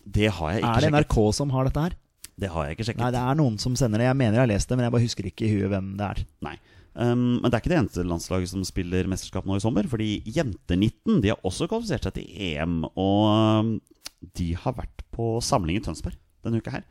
[0.04, 0.76] det har jeg ikke sjekket.
[0.76, 1.06] Er det sjekket.
[1.08, 1.96] NRK som har dette her?
[2.34, 3.02] Det har jeg ikke sjekket.
[3.04, 4.08] Nei, det er noen som sender det.
[4.08, 6.08] Jeg mener jeg har lest det, men jeg bare husker ikke i huet hvem det
[6.08, 6.22] er.
[6.44, 6.54] Nei.
[6.94, 9.88] Um, men det er ikke det eneste landslaget som spiller mesterskap nå i sommer.
[9.90, 12.80] Fordi Jenter-19 de har også kvalifisert seg til EM.
[12.90, 13.72] Og um,
[14.34, 16.84] de har vært på samling i Tønsberg denne uka her.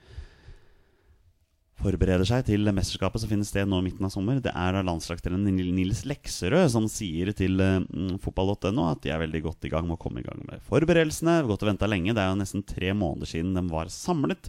[1.84, 4.38] Forbereder seg til mesterskapet som finner sted nå i midten av sommer.
[4.40, 7.82] Det er da landslagstrener Nils Lekserød som sier til uh,
[8.24, 11.42] fotball.no at de er veldig godt i gang med å komme i gang med forberedelsene.
[11.50, 12.16] Gått og venta lenge.
[12.16, 14.48] Det er jo nesten tre måneder siden de var samlet.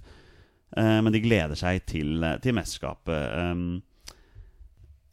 [0.74, 3.82] Eh, men de gleder seg til, til mesterskapet.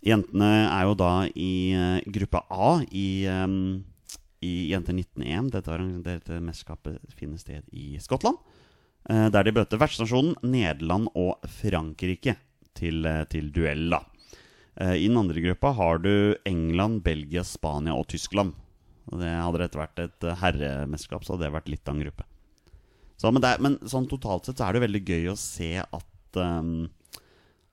[0.01, 3.09] Jentene er jo da i eh, gruppe A i,
[4.41, 5.51] i Jenter 19-EM.
[5.53, 8.37] Dette, arrang- dette mesterskapet finner sted i Skottland.
[9.09, 12.37] Eh, der de møter vertsnasjonen Nederland og Frankrike
[12.77, 13.89] til, eh, til duell.
[13.89, 14.03] da.
[14.77, 18.53] Eh, I den andre gruppa har du England, Belgia, Spania og Tyskland.
[19.11, 22.23] Det Hadde dette vært et herremesterskap, så hadde det vært litt av en gruppe.
[23.17, 26.39] Så, men, det men sånn totalt sett så er det veldig gøy å se at
[26.41, 26.89] um,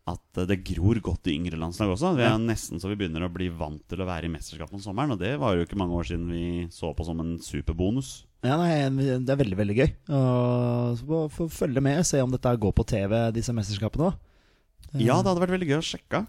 [0.09, 2.15] at det gror godt i yngre landslag også.
[2.17, 4.83] Vi er nesten så vi begynner å bli vant til å være i mesterskapet om
[4.83, 5.15] sommeren.
[5.15, 8.23] Og det var jo ikke mange år siden vi så på som en superbonus.
[8.45, 9.89] Ja, nei, Det er veldig veldig gøy.
[10.15, 14.13] Og så få- følge med, se om dette går på TV, disse mesterskapene.
[14.13, 14.17] da.
[14.95, 16.27] Ja, det hadde vært veldig gøy å sjekke.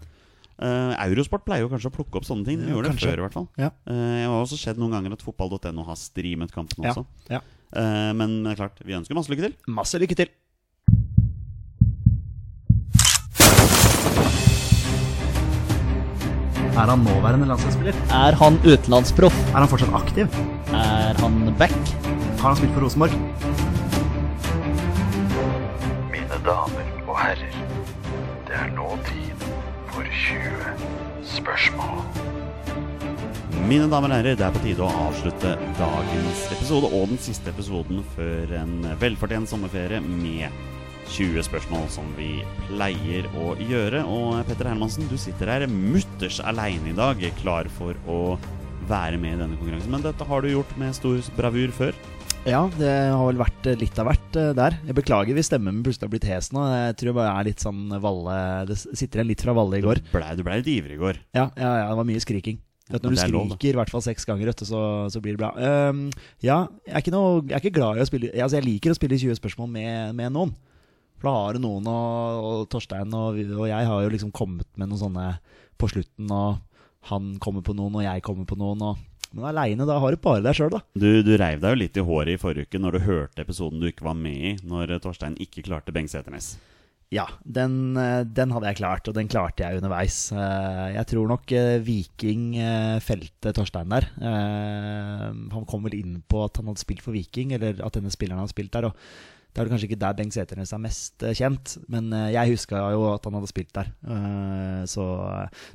[0.60, 2.58] Uh, Eurosport pleier jo kanskje å plukke opp sånne ting.
[2.60, 3.48] De gjorde det før, i hvert fall.
[3.56, 3.70] Ja.
[3.88, 7.06] Uh, jeg har også sett noen ganger at fotball.no har streamet kampen også.
[7.30, 7.40] ja.
[7.72, 9.52] Eh, men er klart, vi ønsker masse lykke til.
[9.68, 10.26] Masse lykke til.
[16.70, 17.96] Er han nåværende landslagsspiller?
[18.14, 19.36] Er han utenlandsproff?
[19.50, 20.26] Er han fortsatt aktiv?
[20.72, 21.74] Er han back?
[22.40, 23.10] Har han spilt for Rosenborg?
[26.12, 27.58] Mine damer og herrer,
[28.48, 29.44] det er nå tid
[29.90, 30.72] for 20
[31.34, 32.00] spørsmål.
[33.66, 37.52] Mine damer og herrer, det er på tide å avslutte dagens episode og den siste
[37.52, 40.48] episoden før en velfortjent sommerferie med
[41.10, 44.04] 20 spørsmål som vi pleier å gjøre.
[44.06, 48.38] Og Petter Hermansen, du sitter her mutters aleine i dag, klar for å
[48.90, 49.92] være med i denne konkurransen.
[49.92, 51.98] Men dette har du gjort med stor bravur før.
[52.48, 54.78] Ja, det har vel vært eh, litt av hvert eh, der.
[54.88, 56.62] Jeg beklager hvis stemmen min plutselig har blitt hes nå.
[56.72, 58.38] Jeg tror jeg bare er litt sånn Valle
[58.70, 60.00] Det sitter igjen litt fra Valle i går.
[60.06, 61.20] Du blei, ble litt ivrig i går.
[61.36, 62.62] Ja, ja, ja, det var mye skriking.
[62.90, 64.80] Vet, når du er skriker i hvert fall seks ganger, vet så,
[65.12, 65.52] så blir det bra.
[65.92, 66.08] Um,
[66.42, 68.94] ja, jeg er, ikke noe, jeg er ikke glad i å spille Altså, jeg liker
[68.94, 70.56] å spille 20 spørsmål med, med noen.
[71.20, 74.88] For da har noen, og, og Torstein og, og jeg har jo liksom kommet med
[74.88, 75.26] noen sånne
[75.80, 76.58] på slutten, og
[77.12, 79.06] han kommer på noen, og jeg kommer på noen, og
[79.36, 80.80] Men aleine, da har du bare deg sjøl, da.
[80.98, 83.78] Du, du reiv deg jo litt i håret i forrige uke når du hørte episoden
[83.78, 86.56] du ikke var med i, når Torstein ikke klarte Bengt Seternes.
[87.10, 90.18] Ja, den, eh, den hadde jeg klart, og den klarte jeg underveis.
[90.30, 92.52] Eh, Jeg tror nok eh, Viking
[93.02, 94.06] felte Torstein der.
[94.18, 98.42] Han kom vel inn på at han hadde spilt for Viking, eller at denne spilleren
[98.42, 98.90] hadde spilt der.
[98.90, 98.94] Og
[99.50, 102.80] det er kanskje ikke der Bengt Seternes er mest eh, kjent, men eh, jeg huska
[102.94, 103.90] jo at han hadde spilt der.
[104.06, 105.04] Eh, Så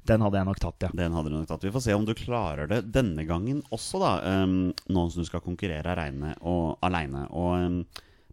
[0.07, 0.89] den hadde jeg nok tatt, ja.
[0.95, 1.65] Den hadde du nok tatt.
[1.67, 4.13] Vi får se om du klarer det denne gangen også, da.
[4.47, 6.33] Nå som du skal konkurrere aleine.
[6.47, 7.25] Og, alene.
[7.35, 7.85] og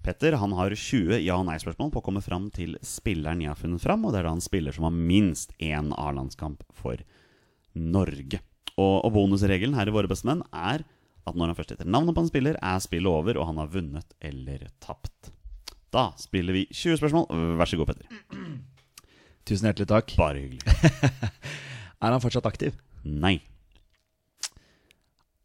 [0.03, 3.59] Petter han har 20 ja- og nei-spørsmål på å komme fram til spilleren jeg har
[3.61, 4.03] funnet fram.
[4.07, 7.03] Og det er da han spiller som har minst én A-landskamp for
[7.74, 8.40] Norge.
[8.78, 10.82] Og, og bonusregelen her i Våre bestemenn er
[11.27, 13.70] at når han først heter navnet på en spiller, er spillet over, og han har
[13.70, 15.31] vunnet eller tapt.
[15.93, 17.27] Da spiller vi 20 spørsmål.
[17.61, 18.07] Vær så god, Petter.
[19.47, 20.14] Tusen hjertelig takk.
[20.18, 20.62] Bare hyggelig.
[22.03, 22.75] Er han fortsatt aktiv?
[23.07, 23.37] Nei.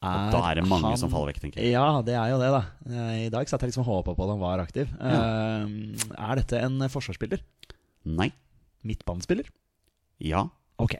[0.07, 1.73] Og da er det mange som faller vekk, tenker jeg.
[1.73, 2.61] Ja, det er jo det, da.
[2.89, 4.89] Eh, I dag satt jeg liksom og håpa på at han var aktiv.
[4.97, 5.67] Eh,
[6.17, 7.41] er dette en forsvarsspiller?
[8.09, 8.29] Nei.
[8.87, 9.49] Midtbanespiller?
[10.23, 10.45] Ja.
[10.81, 10.97] Ok.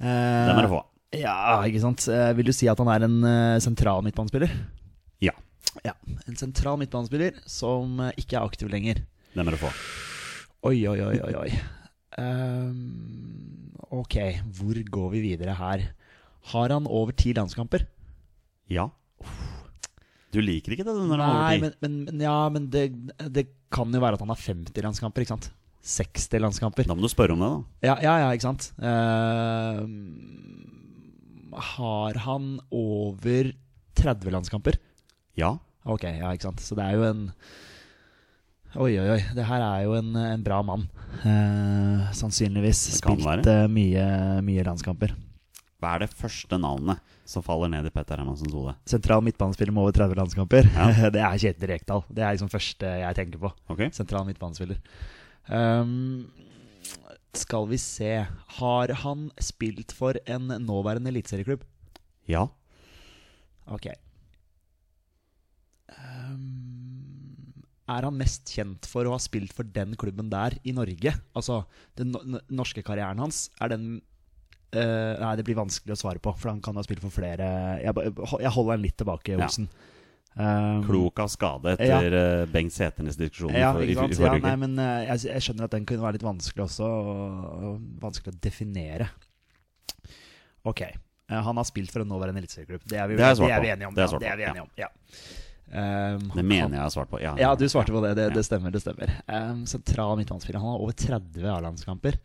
[0.00, 0.80] Den Eh, er det få.
[1.12, 2.06] Ja, ikke sant.
[2.08, 4.52] Eh, vil du si at han er en eh, sentral midtbanespiller?
[5.22, 5.34] Ja.
[5.84, 5.94] Ja.
[6.28, 9.02] En sentral midtbanespiller som eh, ikke er aktiv lenger.
[9.36, 9.72] Den er det få.
[10.68, 11.50] Oi, oi, oi, oi, oi.
[12.20, 14.18] Um, ok,
[14.56, 15.88] hvor går vi videre her?
[16.52, 17.86] Har han over ti landskamper?
[18.72, 18.88] Ja.
[20.32, 22.86] Du liker ikke det når han er over Nei, men, men, men, ja, men det,
[23.32, 25.50] det kan jo være at han har 50 landskamper, ikke sant?
[25.82, 26.86] 60 landskamper.
[26.86, 27.88] Da må du spørre om det, da.
[27.90, 28.70] Ja, ja, ja ikke sant?
[28.78, 29.92] Ehm,
[31.52, 33.52] har han over
[33.98, 34.78] 30 landskamper?
[35.38, 35.56] Ja.
[35.84, 36.62] Ok, ja, ikke sant.
[36.62, 37.28] Så det er jo en
[38.72, 39.18] Oi, oi, oi.
[39.36, 40.86] Det her er jo en, en bra mann.
[41.28, 44.04] Eh, sannsynligvis spilt eh, mye,
[44.46, 45.12] mye landskamper.
[45.82, 48.72] Hva er det første navnet som faller ned i Petter Hermansens hode?
[48.88, 50.70] Sentral midtbanespiller med over 30 landskamper.
[50.72, 50.88] Ja.
[51.14, 52.06] det er Kjetil Rekdal.
[52.08, 53.52] Det er liksom første jeg tenker på.
[53.74, 53.92] Okay.
[53.92, 54.80] Sentral midtbanespiller.
[55.52, 56.30] Um,
[57.36, 58.10] skal vi se
[58.58, 61.64] Har han spilt for en nåværende eliteserieklubb?
[62.28, 62.46] Ja.
[63.72, 63.88] Ok.
[65.92, 71.14] Um, er han mest kjent for å ha spilt for den klubben der i Norge?
[71.36, 71.62] Altså,
[71.98, 73.86] den no norske karrieren hans, er den
[74.76, 77.48] uh, Nei, det blir vanskelig å svare på, for han kan ha spilt for flere
[77.82, 79.50] Jeg, jeg holder den litt tilbake, Ja.
[80.32, 82.44] Um, Klok av skade etter ja.
[82.48, 85.66] Bengt Sæternes diskusjon Ja, for, i, i forrige Ja, nei, men eh, jeg, jeg skjønner
[85.68, 89.10] at den kunne være litt vanskelig også, og, og vanskelig å definere.
[90.64, 90.80] Ok.
[90.86, 92.84] eh, han har spilt for en nåværende eliteserieklubb.
[92.88, 93.94] Det vi, Det det er vi enige om.
[93.98, 94.72] Det ja, er vi enige om.
[94.80, 94.88] Ja.
[95.72, 97.20] Um, Det mener jeg har svart på.
[97.22, 98.14] Ja, Ja, du svarte på det.
[98.16, 98.72] Det, det stemmer.
[98.72, 100.60] det stemmer um, Sentral midtbanespiller.
[100.60, 102.18] Han har over 30 A-landskamper.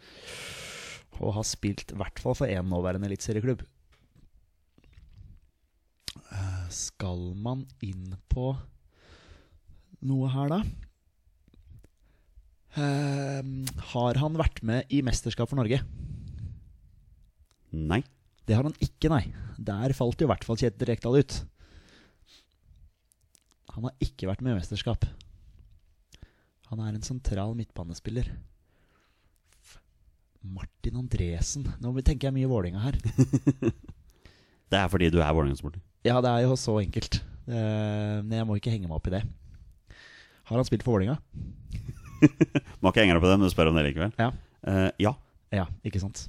[1.19, 3.63] Og har spilt i hvert fall for én nåværende eliteserieklubb.
[6.32, 8.51] Uh, skal man inn på
[10.07, 10.61] noe her, da?
[12.78, 13.63] Um,
[13.93, 15.80] har han vært med i mesterskap for Norge?
[17.74, 18.03] Nei.
[18.47, 19.24] Det har han ikke, nei.
[19.57, 21.39] Der falt jo i hvert fall Kjetil Rekdal ut.
[23.76, 25.03] Han har ikke vært med i mesterskap.
[26.72, 28.30] Han er en sentral midtbanespiller.
[30.47, 31.68] Martin Andresen.
[31.84, 32.97] Nå tenker jeg mye Vålinga her.
[34.72, 35.80] Det er fordi du er Vålerenga-sporter.
[36.07, 37.19] Ja, det er jo så enkelt.
[37.47, 39.23] Eh, Men jeg må ikke henge meg opp i det.
[40.47, 41.17] Har han spilt for Vålinga?
[42.81, 44.13] Må ikke henge deg på det, men du spør om det likevel.
[44.17, 44.29] Ja.
[44.65, 45.11] Uh, ja.
[45.53, 46.23] Ja, ikke sant.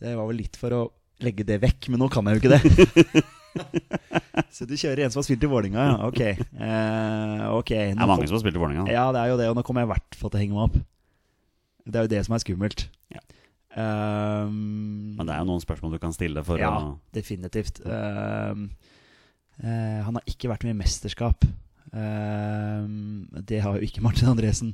[0.00, 0.80] Det var vel litt for å
[1.24, 3.24] legge det vekk, men nå kan jeg jo ikke det.
[4.56, 5.96] Så du kjører en som har spilt i Vålinga, ja.
[6.06, 6.20] Ok.
[6.22, 7.72] Eh, ok.
[7.72, 8.86] Det er mange som har spilt i Vålerenga.
[8.92, 10.56] Ja, det er jo det, og nå kommer jeg i hvert fall til å henge
[10.56, 10.78] meg opp.
[11.86, 12.86] Det er jo det som er skummelt.
[13.14, 13.22] Ja.
[13.76, 17.82] Ehm, Men det er jo noen spørsmål du kan stille for ja, å definitivt.
[17.84, 18.70] Um,
[19.60, 21.44] uh, han har ikke vært med i mesterskap.
[21.92, 24.72] Um, det har jo ikke Martin Andresen.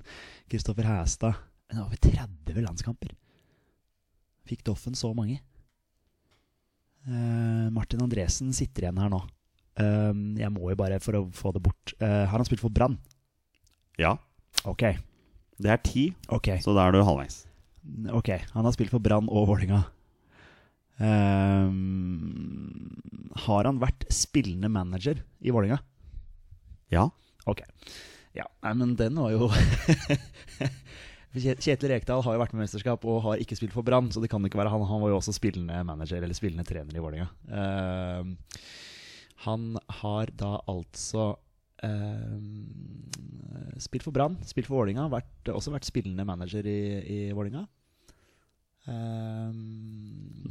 [0.50, 1.38] Kristoffer Hæstad.
[1.72, 3.14] Han har over 30 landskamper.
[4.46, 5.40] Fikk Doffen så mange?
[7.08, 9.22] Uh, Martin Andresen sitter igjen her nå.
[9.82, 12.74] Ehm, jeg må jo bare, for å få det bort uh, Har han spilt for
[12.74, 12.98] Brann?
[13.96, 14.18] Ja.
[14.68, 14.84] Ok.
[15.62, 16.60] Det er ti, okay.
[16.60, 17.46] så da er du halvveis.
[18.14, 19.82] Ok, han har spilt for Brann og Vålinga.
[23.42, 25.80] har han vært spillende manager i Vålinga?
[26.92, 27.08] Ja.
[27.48, 27.64] Ok.
[28.36, 29.48] Ja, nei, men den var jo
[31.32, 34.20] Kjetil Rekdal har jo vært med i mesterskap og har ikke spilt for Brann, så
[34.20, 34.84] det kan ikke være han.
[34.88, 37.28] Han var jo også spillende manager eller spillende trener i Vålinga.
[37.48, 38.20] Uh,
[39.46, 39.72] han
[40.02, 41.32] har da altså
[41.86, 47.66] ehm, spilt for Brann, spilt for Vålinga, vært, også vært spillende manager i, i Vålinga.
[48.88, 49.50] uh,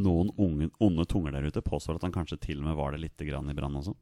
[0.01, 3.03] Noen unge, onde tunger der ute påstår at han kanskje til og med var det
[3.05, 3.95] litt grann i Brann også.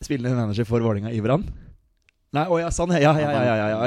[0.00, 1.46] Spillende manager for Vålinga i Brann?
[2.36, 2.92] Nei, å ja, sånn.
[3.00, 3.30] Ja, ja,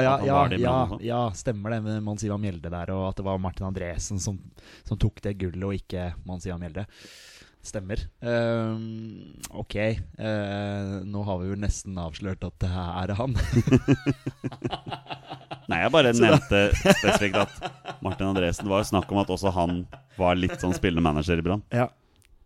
[0.02, 0.14] ja.
[0.58, 4.40] ja, ja, stemmer det med Mons Mjelde der, og at det var Martin Andresen som,
[4.82, 6.88] som tok det gullet, og ikke Mons Ivan Mjelde.
[7.62, 8.00] Stemmer.
[8.26, 9.76] Ehm, ok.
[10.18, 13.36] uh, nå har vi jo nesten avslørt at det her er han.
[15.70, 19.84] Nei, jeg bare nevnte spesifikt at Martin Andresen var jo snakk om at også han
[20.18, 21.62] var litt sånn spillende manager i Brann.
[21.70, 21.86] ja.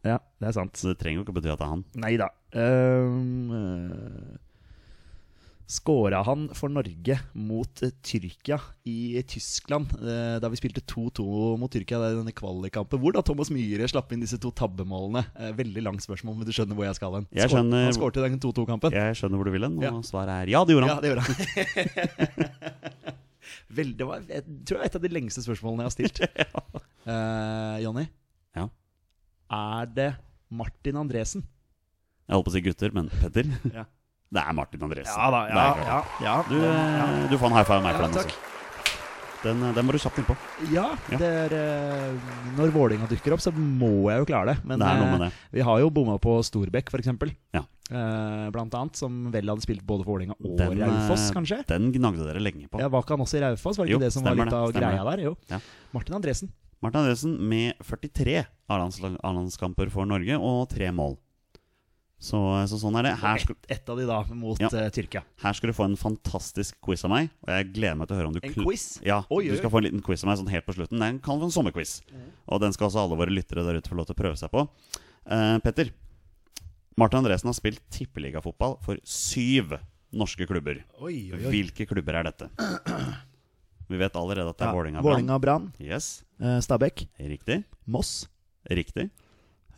[0.04, 0.76] ja, det er sant.
[0.76, 1.86] Så det trenger jo ikke bety at det er han.
[2.04, 2.28] Nei da.
[2.60, 4.45] Ehm, eh,
[5.66, 11.24] Skåra han for Norge mot eh, Tyrkia i Tyskland eh, da vi spilte 2-2
[11.58, 13.00] mot Tyrkia i denne kvalikkampen?
[13.02, 15.24] Hvor da Thomas Myhre slapp inn disse to tabbemålene.
[15.34, 17.26] Eh, veldig langt spørsmål, men du skjønner hvor jeg skal hen.
[17.34, 18.94] Jeg skjønner- Han skårte i den 2-2-kampen.
[18.94, 19.92] Jeg skjønner hvor du vil hen, og Ja.
[20.06, 20.94] svaret er ja, det gjorde han.
[20.94, 21.34] Ja, det gjorde han.
[23.76, 26.22] Vel, det var jeg tror det er et av de lengste spørsmålene jeg har stilt.
[27.06, 28.02] Uh, Jonny,
[28.58, 28.64] Ja.
[29.54, 30.08] er det
[30.50, 31.44] Martin Andresen?
[32.26, 33.46] Jeg holdt på å si gutter, men Petter.
[33.70, 33.84] Ja.
[34.32, 35.14] Det er Martin Andresen.
[35.16, 36.36] Ja da, ja, ja, ja.
[36.48, 38.20] Du, ja, du får en high five av meg for den.
[38.24, 38.42] Også.
[39.46, 40.34] Den, eh, den må du kjapt innpå.
[40.72, 41.18] Ja, Ja.
[41.20, 44.64] det er eh, Når Vålinga dukker opp, så må jeg jo klare det.
[44.66, 47.12] Men Det er eh, vi har jo bomma på Storbekk, f.eks.
[47.54, 47.62] Ja.
[48.50, 51.60] Blant annet, som vel hadde spilt både for Vålinga og Den, Raufoss, kanskje.
[51.68, 52.80] Den gnagde dere lenge på.
[52.82, 53.78] Ja, Var ikke han også i Raufoss?
[53.78, 55.22] Var det Jo, ikke det som var litt av greia der?
[55.28, 55.36] Jo.
[55.52, 55.60] Ja.
[55.94, 56.50] Martin Andresen.
[56.82, 61.14] Martin Andresen med 43 A-landsla- A-landskamper for Norge og tre mål.
[62.18, 62.38] Så,
[62.70, 63.10] så sånn er det.
[63.20, 64.70] Her skal, Et, et av de da, mot Ja.
[64.72, 65.20] uh, Tyrkia.
[65.42, 67.28] her skal du få en fantastisk quiz av meg.
[67.44, 68.86] Og jeg gleder meg til å høre om du En quiz?
[69.04, 70.98] Ja, Oi, oi, du skal få en liten quiz av meg sånn helt på slutten.
[70.98, 72.00] Det kan være en sommerquiz.
[72.48, 74.50] Og den skal også alle våre lyttere der ute få lov til å prøve seg
[74.50, 74.64] på.
[75.28, 75.92] Uh, Petter,
[76.96, 79.76] Martin Andresen har spilt tippeligafotball for syv
[80.16, 80.80] norske klubber.
[81.04, 82.48] Oi, Hvilke klubber er dette?
[83.92, 85.02] Vi vet allerede at det er Brann.
[85.04, 85.68] Vålinga Brann.
[85.78, 87.06] Yes, Uh, Stabæk.
[87.20, 87.62] riktig.
[87.86, 88.26] Moss.
[88.68, 89.06] Riktig.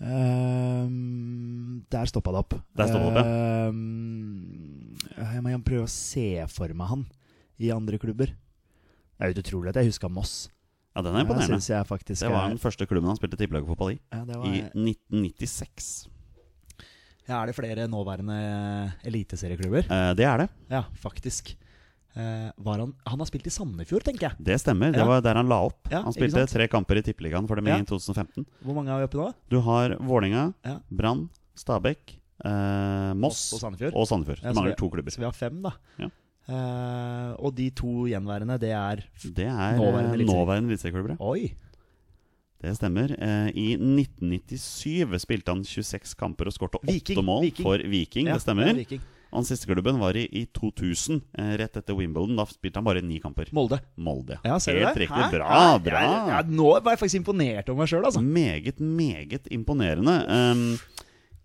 [0.01, 2.55] Ehm, der stoppa det opp.
[2.79, 7.07] Der stoppet det opp, Ehm, jeg må prøve å se for meg han
[7.59, 8.27] i andre klubber.
[9.19, 10.49] Det er jo utrolig at jeg huska Moss.
[10.95, 11.85] Ja, den er imponerende.
[11.87, 14.01] faktisk Det var er den første klubben han spilte tippelagfotball i.
[14.13, 16.09] ja, var, I 1996.
[17.29, 19.87] ja, Er det flere nåværende eliteserieklubber?
[19.91, 20.49] Eh, det er det.
[20.71, 21.57] Ja, faktisk.
[22.19, 24.37] Eh, var han, han har spilt i Sandefjord, tenker jeg.
[24.43, 24.91] Det stemmer.
[24.93, 25.07] Det Ja.
[25.07, 25.87] var der han la opp.
[25.93, 27.77] Ja, han spilte tre kamper i tippeligaen for dem Ja.
[27.79, 28.45] i 2015.
[28.65, 29.33] Hvor mange har vi oppe nå?
[29.49, 30.79] Du har Vålerenga, Ja.
[30.91, 33.95] Brann, Stabæk, eh, Moss og Sandefjord.
[33.95, 34.41] og Sandefjord.
[34.43, 35.11] Du så mangler vi- to klubber.
[35.15, 35.71] Så vi har fem, da.
[36.49, 41.11] Eh, og de to gjenværende, det er Det er Nåværende eh, nåværende eliteserieklubber.
[41.11, 41.17] ja.
[41.21, 41.53] Oi!
[42.61, 43.13] Det stemmer.
[43.21, 47.63] Eh, I 1997 spilte han 26 kamper og skåret åtte mål Viking.
[47.63, 48.25] for Viking.
[48.27, 48.67] Det stemmer.
[48.67, 49.01] ja, Viking.
[49.33, 52.37] Hans siste klubben var i, i 2000, eh, rett etter Wimbledon.
[52.39, 53.51] Da spilte han bare ni kamper.
[53.53, 53.77] Molde.
[54.01, 54.39] Molde.
[54.47, 55.03] Ja, ser du Helt det?
[55.05, 55.19] riktig.
[55.21, 55.31] Hæ?
[55.35, 55.83] Bra, Hæ?
[55.85, 56.01] bra.
[56.33, 58.23] Ja, nå var jeg faktisk imponert over meg sjøl, altså.
[58.25, 60.15] Meget, meget imponerende.
[60.33, 60.65] Um,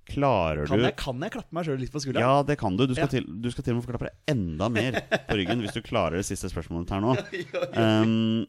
[0.08, 2.24] klarer Kan du jeg, kan jeg klappe meg sjøl litt på skulderen?
[2.24, 2.86] Ja, det kan du.
[2.88, 3.14] Du skal, Ja.
[3.20, 5.82] til, du skal til og med få klappe deg enda mer på ryggen hvis du
[5.84, 7.16] klarer det siste spørsmålet her nå.
[7.84, 8.46] Um,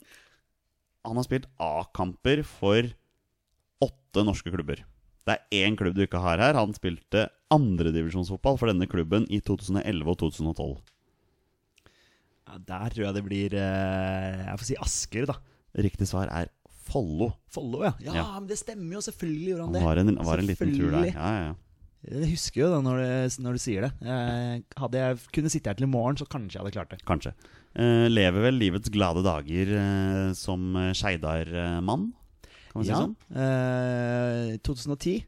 [1.05, 2.87] han har spilt A-kamper for
[3.85, 4.81] åtte norske klubber.
[5.25, 6.59] Det er én klubb du ikke har her.
[6.59, 10.75] Han spilte andredivisjonsfotball for denne klubben i 2011 og 2012.
[12.45, 15.39] Ja, der tror jeg det blir eh, Jeg får si Asker, da.
[15.81, 16.53] Riktig svar er
[16.85, 17.31] Follo.
[17.49, 17.95] Follo, ja.
[18.05, 18.15] ja.
[18.21, 18.25] Ja.
[18.37, 19.05] men det stemmer jo.
[19.07, 21.07] Selvfølgelig gjorde han Han var en, var en liten tur der.
[21.09, 21.55] Ja, ja, ja.
[22.05, 23.93] Jeg husker jo det når, du, når du sier det.
[24.05, 26.99] Jeg hadde jeg kunne sitte her til i morgen, så kanskje jeg hadde klart det.
[27.09, 27.33] Kanskje.
[27.75, 32.11] Eh, lever vel livets glade dager eh, som eh, Skeidar-mann,
[32.75, 33.15] kan man si Ja, sånn?
[33.39, 35.25] eh, 2010.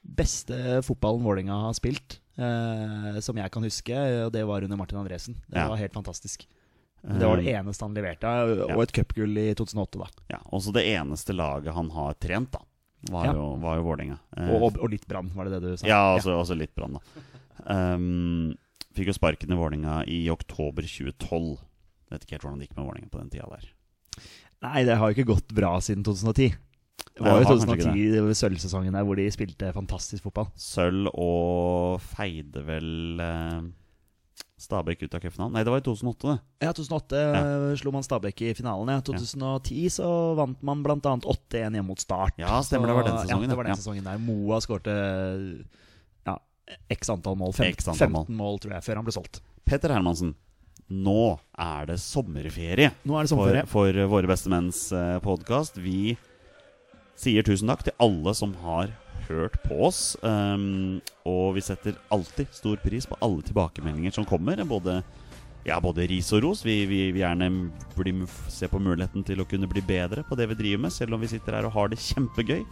[0.00, 3.94] Beste fotballen Vålerenga har spilt, eh, som jeg kan huske,
[4.26, 5.36] og det var under Martin Andresen.
[5.48, 5.68] Det Ja.
[5.68, 6.46] var helt fantastisk.
[7.02, 8.80] Det var det Eh, eneste han leverte, og ja.
[8.82, 10.06] et cupgull i 2008, da.
[10.28, 12.58] Ja, Også det eneste laget han har trent, da,
[13.10, 13.32] var Ja.
[13.32, 14.18] jo, var jo Vålerenga.
[14.36, 15.86] Eh, Og, og, og litt Brann, var det det du sa?
[15.86, 17.00] ja, også, også litt Brann, da.
[17.94, 18.54] Um,
[18.94, 21.58] fikk jo sparken i Vålerenga i oktober 2012.
[22.10, 23.68] Vet ikke helt hvordan det gikk med Vålerenga på den tida der.
[24.62, 26.54] Nei, det har jo ikke gått bra siden 2010.
[27.20, 30.24] Det var jo har kanskje ikke 2010, det var sølvsesongen der hvor de spilte fantastisk
[30.24, 30.48] fotball.
[30.56, 33.60] Sølv og feide vel eh,
[34.60, 35.54] Stabæk ut av cupfinalen.
[35.56, 36.66] Nei, det var i 2008, det.
[36.66, 37.44] Ja, 2008 ja.
[37.80, 38.92] slo man Stabæk i finalen.
[38.92, 39.04] Ja.
[39.04, 40.96] 2010 så vant man bl.a.
[41.00, 42.36] 8-1 hjemme mot Start.
[42.40, 43.78] Ja, stemmer, det var den sesongen, Ja, det var den ja.
[43.80, 44.96] sesongen der Moa skårte
[46.28, 46.36] ja,
[46.92, 47.56] x antall mål.
[47.56, 48.30] Fem, X 15 antall mål.
[48.42, 48.60] mål.
[48.64, 49.40] tror jeg, før han ble solgt.
[49.64, 50.34] Petter Hermansen,
[50.92, 51.22] nå
[51.56, 52.92] er det sommerferie.
[53.08, 53.68] Nå er det for, sommerferie.
[53.70, 54.82] for Våre beste menns
[55.24, 55.80] podkast.
[55.80, 56.18] Vi
[57.20, 58.92] sier tusen takk til alle som har
[59.28, 60.16] hørt på oss.
[60.24, 64.62] Um, og vi setter alltid stor pris på alle tilbakemeldinger som kommer.
[64.68, 65.00] Både,
[65.66, 66.64] ja, både ris og ros.
[66.66, 67.50] Vi vi vil gjerne
[67.96, 68.14] bli,
[68.48, 71.22] se på muligheten til å kunne bli bedre på det vi driver med, selv om
[71.22, 72.64] vi sitter her og har det kjempegøy.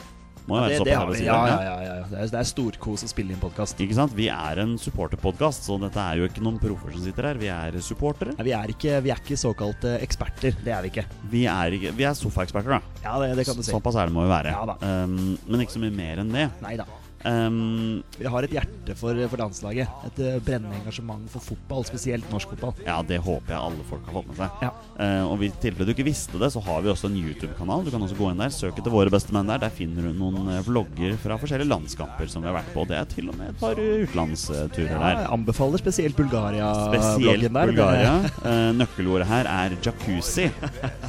[0.49, 1.51] Må jo Ja, være det, såpass ærlig å si Ja, det.
[1.51, 2.05] ja, ja, ja.
[2.09, 3.81] Det er, det er storkos å spille inn podkast.
[3.85, 4.15] Ikke sant?
[4.17, 7.35] Vi er en supporterpodkast, så dette er jo ikke noen proffer som sitter her.
[7.43, 8.33] Vi er supportere.
[8.43, 10.57] Vi, er ikke- vi er ikke såkalte eksperter.
[10.65, 11.05] Det er vi ikke.
[11.31, 12.81] Vi er, ikke- vi er sofaeksperter, da.
[13.05, 13.71] Ja, det, det kan du si.
[13.73, 14.51] Såpass det må vi være.
[14.57, 14.77] Ja da.
[15.05, 16.49] um, men ikke så mye mer enn det.
[16.63, 16.85] Nei da.
[17.27, 19.89] Um, Vi har et hjerte for, for landslaget.
[20.07, 22.75] Et uh, brennende engasjement for fotball, spesielt norsk fotball.
[22.87, 24.63] ja, det håper jeg alle folk har fått med seg.
[24.63, 24.71] Ja.
[24.99, 27.85] Uh, og i tilfelle du ikke visste det, så har vi også en YouTube-kanal.
[27.87, 29.59] Du kan også gå inn der, søke etter Våre beste menn der.
[29.65, 32.87] Der finner du noen eh, vlogger fra forskjellige landskamper som vi har vært på.
[32.89, 35.19] Det er til og med et par utenlandsturer Ja, der.
[35.23, 37.73] jeg anbefaler spesielt Spesielt Bulgaria-bloggen der.
[37.73, 38.15] Bulgaria.
[38.45, 40.49] Uh, nøkkelordet her er jacuzzi.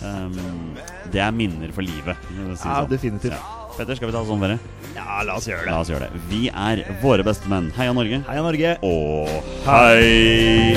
[0.03, 0.76] Um,
[1.14, 2.18] det er minner for livet.
[2.30, 2.89] si Ja, sånn.
[2.91, 3.38] definitivt.
[3.38, 3.59] Ja.
[3.78, 4.59] Petter, skal vi ta sommerferie?
[4.95, 5.72] Ja, la oss gjøre det.
[5.72, 6.22] La oss gjøre det.
[6.32, 7.70] Vi er våre beste menn.
[7.78, 8.22] Heia Norge.
[8.28, 8.76] Heia Norge.
[8.84, 9.30] Og
[9.67, 10.76] hei!